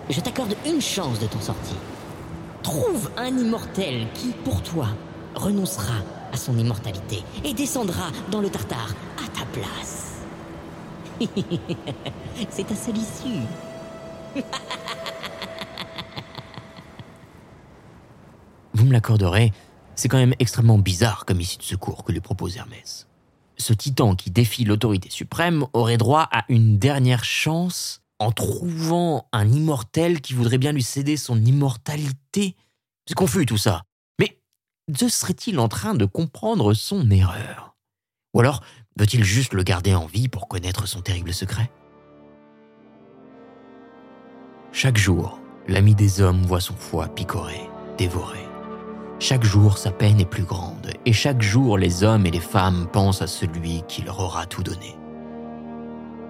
Je 0.10 0.20
t'accorde 0.22 0.56
une 0.66 0.82
chance 0.82 1.20
de 1.20 1.28
t'en 1.28 1.42
sortir. 1.42 1.76
Trouve 2.64 3.10
un 3.18 3.36
immortel 3.38 4.08
qui, 4.14 4.28
pour 4.44 4.62
toi, 4.62 4.90
renoncera 5.36 6.02
à 6.32 6.38
son 6.38 6.58
immortalité 6.58 7.24
et 7.44 7.54
descendra 7.54 8.12
dans 8.32 8.42
le 8.42 8.50
Tartare 8.50 8.96
à 9.24 9.28
ta 9.38 9.46
place. 9.46 10.22
C'est 12.50 12.68
ta 12.68 12.76
seule 12.76 12.98
issue. 12.98 13.44
Vous 18.74 18.86
me 18.86 18.94
l'accorderez, 18.94 19.52
c'est 19.96 20.08
quand 20.08 20.20
même 20.20 20.36
extrêmement 20.38 20.78
bizarre 20.78 21.26
comme 21.26 21.42
issue 21.42 21.58
de 21.58 21.64
secours 21.64 22.04
que 22.04 22.12
lui 22.12 22.20
propose 22.20 22.56
Hermès. 22.58 23.08
Ce 23.58 23.74
titan 23.74 24.16
qui 24.16 24.30
défie 24.30 24.66
l'autorité 24.66 25.10
suprême 25.10 25.66
aurait 25.74 25.98
droit 25.98 26.30
à 26.32 26.46
une 26.48 26.78
dernière 26.78 27.24
chance 27.24 28.04
en 28.20 28.32
trouvant 28.32 29.28
un 29.34 29.52
immortel 29.52 30.22
qui 30.22 30.34
voudrait 30.34 30.60
bien 30.60 30.72
lui 30.72 30.84
céder 30.84 31.18
son 31.18 31.44
immortalité. 31.44 32.56
C'est 33.08 33.16
confus 33.16 33.48
tout 33.48 33.58
ça. 33.58 33.82
Zeus 34.96 35.14
serait-il 35.14 35.60
en 35.60 35.68
train 35.68 35.96
de 35.96 36.06
comprendre 36.06 36.74
son 36.74 37.12
erreur? 37.12 37.76
Ou 38.34 38.40
alors 38.40 38.64
veut-il 38.98 39.22
juste 39.22 39.54
le 39.54 39.64
garder 39.64 39.94
en 39.94 40.06
vie 40.06 40.30
pour 40.30 40.48
connaître 40.48 40.88
son 40.88 41.02
terrible 41.02 41.34
secret? 41.34 41.70
Chaque 44.72 44.98
jour, 44.98 45.42
l'ami 45.68 45.94
des 45.94 46.22
hommes 46.22 46.42
voit 46.44 46.62
son 46.62 46.76
foie 46.76 47.10
picoré, 47.10 47.70
dévoré. 47.98 48.40
Chaque 49.20 49.44
jour, 49.44 49.78
sa 49.78 49.92
peine 49.92 50.22
est 50.22 50.26
plus 50.26 50.46
grande, 50.46 50.94
et 51.06 51.12
chaque 51.12 51.42
jour, 51.42 51.78
les 51.78 52.06
hommes 52.06 52.26
et 52.26 52.32
les 52.32 52.40
femmes 52.40 52.88
pensent 52.94 53.22
à 53.22 53.28
celui 53.28 53.82
qui 53.90 54.04
leur 54.04 54.22
aura 54.22 54.46
tout 54.46 54.64
donné. 54.64 54.96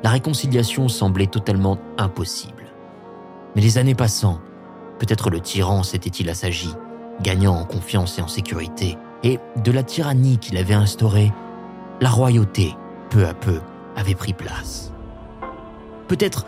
La 0.03 0.09
réconciliation 0.09 0.87
semblait 0.87 1.27
totalement 1.27 1.77
impossible. 1.99 2.73
Mais 3.55 3.61
les 3.61 3.77
années 3.77 3.93
passant, 3.93 4.41
peut-être 4.97 5.29
le 5.29 5.41
tyran 5.41 5.83
s'était-il 5.83 6.27
assagi 6.29 6.73
gagnant 7.21 7.55
en 7.55 7.65
confiance 7.65 8.19
et 8.19 8.21
en 8.21 8.27
sécurité, 8.27 8.97
et 9.23 9.39
de 9.63 9.71
la 9.71 9.83
tyrannie 9.83 10.37
qu'il 10.37 10.57
avait 10.57 10.73
instaurée, 10.73 11.31
la 12.01 12.09
royauté, 12.09 12.75
peu 13.09 13.25
à 13.25 13.33
peu, 13.33 13.59
avait 13.95 14.15
pris 14.15 14.33
place. 14.33 14.93
Peut-être 16.07 16.45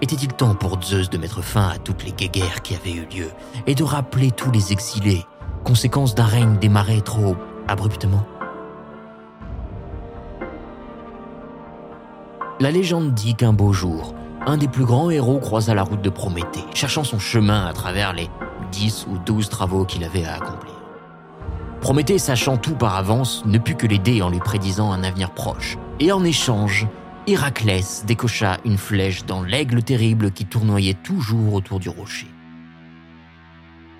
était-il 0.00 0.32
temps 0.32 0.54
pour 0.54 0.82
Zeus 0.82 1.10
de 1.10 1.18
mettre 1.18 1.42
fin 1.42 1.68
à 1.68 1.78
toutes 1.78 2.04
les 2.04 2.12
guerres 2.12 2.62
qui 2.62 2.74
avaient 2.74 2.92
eu 2.92 3.06
lieu 3.06 3.30
et 3.66 3.74
de 3.74 3.84
rappeler 3.84 4.30
tous 4.30 4.50
les 4.50 4.72
exilés, 4.72 5.24
conséquence 5.64 6.14
d'un 6.14 6.24
règne 6.24 6.58
démarré 6.58 7.00
trop 7.00 7.36
abruptement 7.68 8.26
La 12.58 12.70
légende 12.70 13.12
dit 13.12 13.34
qu'un 13.34 13.52
beau 13.52 13.74
jour, 13.74 14.14
un 14.46 14.56
des 14.56 14.68
plus 14.68 14.86
grands 14.86 15.10
héros 15.10 15.38
croisa 15.38 15.74
la 15.74 15.82
route 15.82 16.00
de 16.00 16.08
Prométhée, 16.08 16.64
cherchant 16.72 17.04
son 17.04 17.18
chemin 17.18 17.66
à 17.66 17.74
travers 17.74 18.14
les 18.14 18.30
10 18.70 19.06
ou 19.10 19.18
12 19.18 19.48
travaux 19.48 19.84
qu'il 19.84 20.04
avait 20.04 20.24
à 20.24 20.34
accomplir. 20.34 20.74
Prométhée, 21.80 22.18
sachant 22.18 22.56
tout 22.56 22.74
par 22.74 22.96
avance, 22.96 23.44
ne 23.46 23.58
put 23.58 23.76
que 23.76 23.86
l'aider 23.86 24.22
en 24.22 24.30
lui 24.30 24.40
prédisant 24.40 24.92
un 24.92 25.04
avenir 25.04 25.30
proche. 25.30 25.78
Et 26.00 26.10
en 26.10 26.24
échange, 26.24 26.86
Héraclès 27.26 28.04
décocha 28.06 28.58
une 28.64 28.78
flèche 28.78 29.24
dans 29.24 29.42
l'aigle 29.42 29.82
terrible 29.82 30.30
qui 30.30 30.46
tournoyait 30.46 30.94
toujours 30.94 31.54
autour 31.54 31.80
du 31.80 31.88
rocher. 31.88 32.28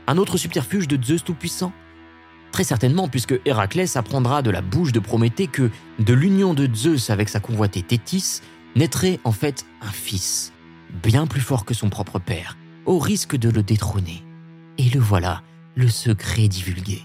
Un 0.06 0.16
autre 0.18 0.36
subterfuge 0.36 0.88
de 0.88 1.02
Zeus 1.02 1.24
Tout-Puissant? 1.24 1.72
Très 2.52 2.64
certainement, 2.64 3.08
puisque 3.08 3.38
Héraclès 3.44 3.96
apprendra 3.96 4.42
de 4.42 4.50
la 4.50 4.62
bouche 4.62 4.92
de 4.92 5.00
Prométhée 5.00 5.48
que 5.48 5.70
de 5.98 6.14
l'union 6.14 6.54
de 6.54 6.72
Zeus 6.72 7.10
avec 7.10 7.28
sa 7.28 7.40
convoitée 7.40 7.82
Thétis 7.82 8.40
naîtrait 8.76 9.20
en 9.24 9.32
fait 9.32 9.66
un 9.82 9.90
fils, 9.90 10.52
bien 11.02 11.26
plus 11.26 11.40
fort 11.40 11.64
que 11.64 11.74
son 11.74 11.90
propre 11.90 12.18
père, 12.18 12.56
au 12.84 12.98
risque 12.98 13.36
de 13.36 13.50
le 13.50 13.62
détrôner. 13.62 14.25
Et 14.78 14.88
le 14.90 15.00
voilà, 15.00 15.42
le 15.74 15.88
secret 15.88 16.48
divulgué. 16.48 17.02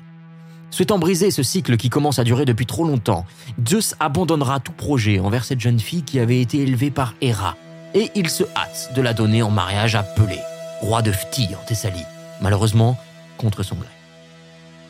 Souhaitant 0.72 1.00
briser 1.00 1.32
ce 1.32 1.44
cycle 1.44 1.78
qui 1.78 1.90
commence 1.90 2.20
à 2.20 2.24
durer 2.24 2.46
depuis 2.46 2.66
trop 2.66 2.86
longtemps, 2.86 3.26
Zeus 3.68 3.96
abandonnera 4.00 4.60
tout 4.60 4.72
projet 4.72 5.20
envers 5.20 5.44
cette 5.44 5.60
jeune 5.60 5.80
fille 5.80 6.04
qui 6.04 6.20
avait 6.20 6.42
été 6.42 6.60
élevée 6.60 6.92
par 6.92 7.14
Héra, 7.22 7.58
et 7.94 8.10
il 8.16 8.30
se 8.30 8.44
hâte 8.56 8.94
de 8.96 9.02
la 9.02 9.14
donner 9.14 9.42
en 9.42 9.52
mariage 9.52 9.96
à 9.96 10.04
Pelée, 10.04 10.40
roi 10.80 11.02
de 11.02 11.12
Phthie 11.12 11.50
en 11.56 11.66
Thessalie, 11.66 12.06
malheureusement 12.42 12.98
contre 13.38 13.64
son 13.64 13.76
gré. 13.76 13.90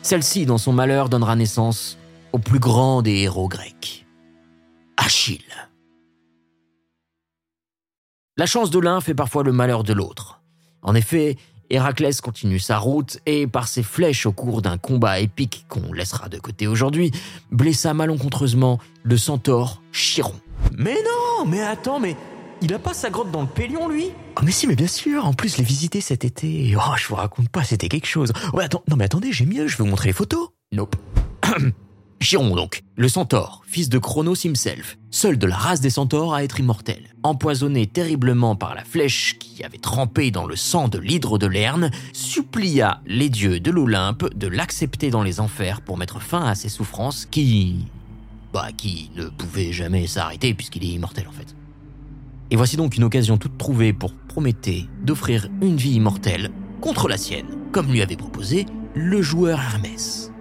Celle-ci, 0.02 0.46
dans 0.46 0.58
son 0.58 0.72
malheur, 0.72 1.08
donnera 1.08 1.34
naissance 1.34 1.98
au 2.32 2.38
plus 2.38 2.60
grand 2.60 3.02
des 3.02 3.18
héros 3.18 3.48
grecs, 3.48 4.06
Achille. 4.96 5.40
La 8.36 8.46
chance 8.46 8.70
de 8.70 8.78
l'un 8.78 9.00
fait 9.00 9.14
parfois 9.14 9.42
le 9.42 9.52
malheur 9.52 9.84
de 9.84 9.92
l'autre. 9.92 10.40
En 10.82 10.94
effet, 10.94 11.36
Héraclès 11.72 12.20
continue 12.20 12.58
sa 12.58 12.76
route 12.76 13.18
et, 13.24 13.46
par 13.46 13.66
ses 13.66 13.82
flèches 13.82 14.26
au 14.26 14.32
cours 14.32 14.60
d'un 14.60 14.76
combat 14.76 15.20
épique 15.20 15.64
qu'on 15.70 15.94
laissera 15.94 16.28
de 16.28 16.38
côté 16.38 16.66
aujourd'hui, 16.66 17.10
blessa 17.50 17.94
malencontreusement 17.94 18.78
le 19.02 19.16
centaure 19.16 19.80
Chiron. 19.90 20.34
Mais 20.76 20.94
non, 20.94 21.46
mais 21.46 21.62
attends, 21.62 21.98
mais 21.98 22.14
il 22.60 22.74
a 22.74 22.78
pas 22.78 22.92
sa 22.92 23.08
grotte 23.08 23.30
dans 23.30 23.40
le 23.40 23.48
Pélion, 23.48 23.88
lui? 23.88 24.10
Oh 24.36 24.42
mais 24.44 24.52
si, 24.52 24.66
mais 24.66 24.76
bien 24.76 24.86
sûr. 24.86 25.26
En 25.26 25.32
plus, 25.32 25.54
je 25.54 25.58
l'ai 25.58 25.64
visité 25.64 26.02
cet 26.02 26.26
été. 26.26 26.76
Oh, 26.76 26.94
je 26.96 27.08
vous 27.08 27.14
raconte 27.14 27.48
pas, 27.48 27.64
c'était 27.64 27.88
quelque 27.88 28.06
chose. 28.06 28.32
Ouais, 28.52 28.64
attends, 28.64 28.82
non 28.88 28.96
mais 28.96 29.04
attendez, 29.04 29.32
j'ai 29.32 29.46
mieux. 29.46 29.66
Je 29.66 29.78
vais 29.78 29.84
vous 29.84 29.90
montrer 29.90 30.10
les 30.10 30.14
photos. 30.14 30.50
Nope. 30.72 30.94
Chiron 32.22 32.54
donc, 32.54 32.82
le 32.96 33.08
centaure, 33.08 33.62
fils 33.66 33.88
de 33.88 33.98
Chronos 33.98 34.36
himself, 34.44 34.96
seul 35.10 35.38
de 35.38 35.46
la 35.46 35.56
race 35.56 35.80
des 35.80 35.90
centaures 35.90 36.34
à 36.34 36.44
être 36.44 36.60
immortel. 36.60 37.14
Empoisonné 37.22 37.86
terriblement 37.86 38.54
par 38.54 38.74
la 38.74 38.84
flèche 38.84 39.38
qui 39.38 39.64
avait 39.64 39.78
trempé 39.78 40.30
dans 40.30 40.46
le 40.46 40.54
sang 40.54 40.88
de 40.88 40.98
l'hydre 40.98 41.38
de 41.38 41.46
Lerne, 41.46 41.90
supplia 42.12 43.00
les 43.06 43.28
dieux 43.28 43.60
de 43.60 43.70
l'Olympe 43.70 44.32
de 44.34 44.46
l'accepter 44.46 45.10
dans 45.10 45.22
les 45.22 45.40
enfers 45.40 45.80
pour 45.80 45.98
mettre 45.98 46.22
fin 46.22 46.44
à 46.44 46.54
ses 46.54 46.68
souffrances 46.68 47.26
qui... 47.26 47.86
bah 48.52 48.68
qui 48.76 49.10
ne 49.16 49.24
pouvaient 49.24 49.72
jamais 49.72 50.06
s'arrêter 50.06 50.54
puisqu'il 50.54 50.84
est 50.84 50.94
immortel 50.94 51.26
en 51.28 51.32
fait. 51.32 51.56
Et 52.50 52.56
voici 52.56 52.76
donc 52.76 52.96
une 52.96 53.04
occasion 53.04 53.38
toute 53.38 53.58
trouvée 53.58 53.92
pour 53.92 54.14
Prométhée 54.14 54.86
d'offrir 55.02 55.48
une 55.60 55.76
vie 55.76 55.94
immortelle 55.94 56.50
contre 56.80 57.08
la 57.08 57.18
sienne, 57.18 57.46
comme 57.70 57.90
lui 57.90 58.00
avait 58.00 58.16
proposé 58.16 58.66
le 58.94 59.20
joueur 59.22 59.60
Hermès. 59.60 60.31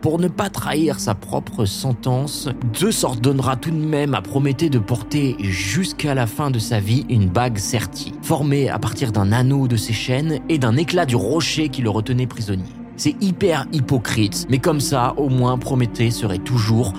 Pour 0.00 0.20
ne 0.20 0.28
pas 0.28 0.48
trahir 0.48 1.00
sa 1.00 1.16
propre 1.16 1.64
sentence, 1.64 2.48
Zeus 2.76 3.02
ordonnera 3.02 3.56
tout 3.56 3.72
de 3.72 3.76
même 3.76 4.14
à 4.14 4.22
Prométhée 4.22 4.70
de 4.70 4.78
porter 4.78 5.34
jusqu'à 5.40 6.14
la 6.14 6.28
fin 6.28 6.52
de 6.52 6.60
sa 6.60 6.78
vie 6.78 7.04
une 7.08 7.28
bague 7.28 7.58
sertie, 7.58 8.14
formée 8.22 8.68
à 8.68 8.78
partir 8.78 9.10
d'un 9.10 9.32
anneau 9.32 9.66
de 9.66 9.76
ses 9.76 9.92
chaînes 9.92 10.38
et 10.48 10.58
d'un 10.58 10.76
éclat 10.76 11.04
du 11.04 11.16
rocher 11.16 11.68
qui 11.68 11.82
le 11.82 11.90
retenait 11.90 12.28
prisonnier. 12.28 12.72
C'est 12.96 13.16
hyper 13.20 13.66
hypocrite, 13.72 14.46
mais 14.48 14.58
comme 14.58 14.80
ça, 14.80 15.14
au 15.16 15.28
moins 15.28 15.58
Prométhée 15.58 16.12
serait 16.12 16.38
toujours 16.38 16.92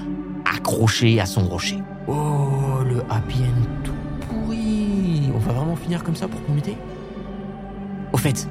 accroché 0.43 1.21
à 1.21 1.25
son 1.25 1.47
rocher. 1.47 1.79
Oh, 2.07 2.83
le 2.85 2.99
happy 3.09 3.37
end 3.37 3.83
tout 3.85 3.93
pourri. 4.27 5.29
On 5.33 5.39
va 5.39 5.53
vraiment 5.53 5.77
finir 5.77 6.03
comme 6.03 6.15
ça 6.15 6.27
pour 6.27 6.41
Prométhée? 6.41 6.75
Au 8.11 8.17
fait, 8.17 8.49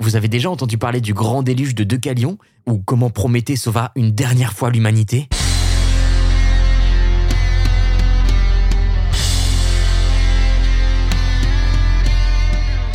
vous 0.00 0.16
avez 0.16 0.28
déjà 0.28 0.50
entendu 0.50 0.78
parler 0.78 1.00
du 1.00 1.14
grand 1.14 1.42
déluge 1.42 1.74
de 1.74 1.84
Deucalion 1.84 2.38
ou 2.66 2.78
comment 2.78 3.10
Prométhée 3.10 3.56
sauva 3.56 3.92
une 3.96 4.10
dernière 4.12 4.52
fois 4.52 4.70
l'humanité? 4.70 5.28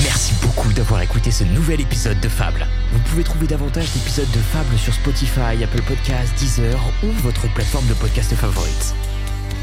Merci 0.01 0.33
beaucoup 0.41 0.73
d'avoir 0.73 1.01
écouté 1.01 1.31
ce 1.31 1.43
nouvel 1.43 1.81
épisode 1.81 2.19
de 2.19 2.29
Fable. 2.29 2.65
Vous 2.91 2.99
pouvez 3.09 3.23
trouver 3.23 3.47
davantage 3.47 3.91
d'épisodes 3.93 4.31
de 4.31 4.39
Fable 4.39 4.77
sur 4.77 4.93
Spotify, 4.93 5.63
Apple 5.63 5.81
Podcasts, 5.83 6.37
Deezer 6.39 6.79
ou 7.03 7.07
votre 7.21 7.51
plateforme 7.53 7.87
de 7.87 7.93
podcast 7.93 8.33
favorite. 8.35 8.95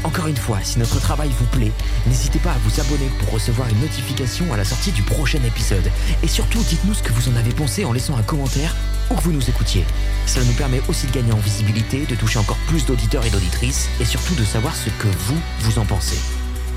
Encore 0.05 0.27
une 0.27 0.37
fois, 0.37 0.59
si 0.61 0.77
notre 0.77 0.99
travail 0.99 1.31
vous 1.39 1.47
plaît, 1.47 1.71
n'hésitez 2.05 2.37
pas 2.37 2.51
à 2.51 2.57
vous 2.63 2.79
abonner 2.79 3.09
pour 3.19 3.31
recevoir 3.33 3.67
une 3.69 3.79
notification 3.79 4.53
à 4.53 4.57
la 4.57 4.63
sortie 4.63 4.91
du 4.91 5.01
prochain 5.01 5.39
épisode. 5.43 5.89
Et 6.21 6.27
surtout, 6.27 6.59
dites-nous 6.59 6.93
ce 6.93 7.01
que 7.01 7.11
vous 7.11 7.27
en 7.27 7.35
avez 7.35 7.49
pensé 7.49 7.85
en 7.85 7.91
laissant 7.91 8.15
un 8.15 8.21
commentaire 8.21 8.75
où 9.09 9.15
que 9.15 9.21
vous 9.21 9.31
nous 9.31 9.49
écoutiez. 9.49 9.83
Cela 10.27 10.45
nous 10.45 10.53
permet 10.53 10.79
aussi 10.87 11.07
de 11.07 11.11
gagner 11.11 11.31
en 11.31 11.37
visibilité, 11.37 12.05
de 12.05 12.13
toucher 12.13 12.37
encore 12.37 12.59
plus 12.67 12.85
d'auditeurs 12.85 13.25
et 13.25 13.31
d'auditrices, 13.31 13.89
et 13.99 14.05
surtout 14.05 14.35
de 14.35 14.45
savoir 14.45 14.75
ce 14.75 14.91
que 14.91 15.07
vous, 15.07 15.39
vous 15.61 15.79
en 15.79 15.85
pensez. 15.85 16.19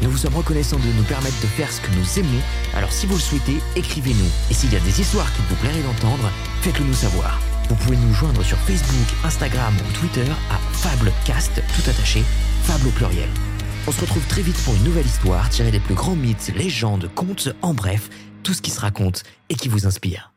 Nous 0.00 0.10
vous 0.10 0.16
sommes 0.16 0.36
reconnaissants 0.36 0.78
de 0.78 0.92
nous 0.96 1.02
permettre 1.02 1.38
de 1.42 1.48
faire 1.48 1.70
ce 1.70 1.82
que 1.82 1.90
nous 1.90 2.18
aimons, 2.18 2.40
alors 2.74 2.92
si 2.92 3.04
vous 3.04 3.16
le 3.16 3.20
souhaitez, 3.20 3.58
écrivez-nous. 3.76 4.30
Et 4.50 4.54
s'il 4.54 4.72
y 4.72 4.76
a 4.76 4.80
des 4.80 5.02
histoires 5.02 5.30
qu'il 5.34 5.44
vous 5.50 5.56
plairait 5.56 5.82
d'entendre, 5.82 6.30
faites-le 6.62 6.86
nous 6.86 6.94
savoir. 6.94 7.38
Vous 7.68 7.74
pouvez 7.74 7.96
nous 7.98 8.14
joindre 8.14 8.42
sur 8.42 8.56
Facebook, 8.58 9.14
Instagram 9.22 9.74
ou 9.86 9.92
Twitter 9.92 10.24
à 10.50 10.58
Fablecast, 10.72 11.62
tout 11.76 11.90
attaché, 11.90 12.24
On 13.86 13.92
se 13.92 14.00
retrouve 14.02 14.26
très 14.26 14.42
vite 14.42 14.62
pour 14.62 14.74
une 14.74 14.84
nouvelle 14.84 15.06
histoire 15.06 15.48
tirée 15.48 15.70
des 15.70 15.80
plus 15.80 15.94
grands 15.94 16.14
mythes, 16.14 16.52
légendes, 16.54 17.10
contes, 17.14 17.48
en 17.62 17.72
bref, 17.72 18.10
tout 18.42 18.52
ce 18.52 18.60
qui 18.60 18.70
se 18.70 18.80
raconte 18.80 19.22
et 19.48 19.54
qui 19.54 19.68
vous 19.68 19.86
inspire. 19.86 20.34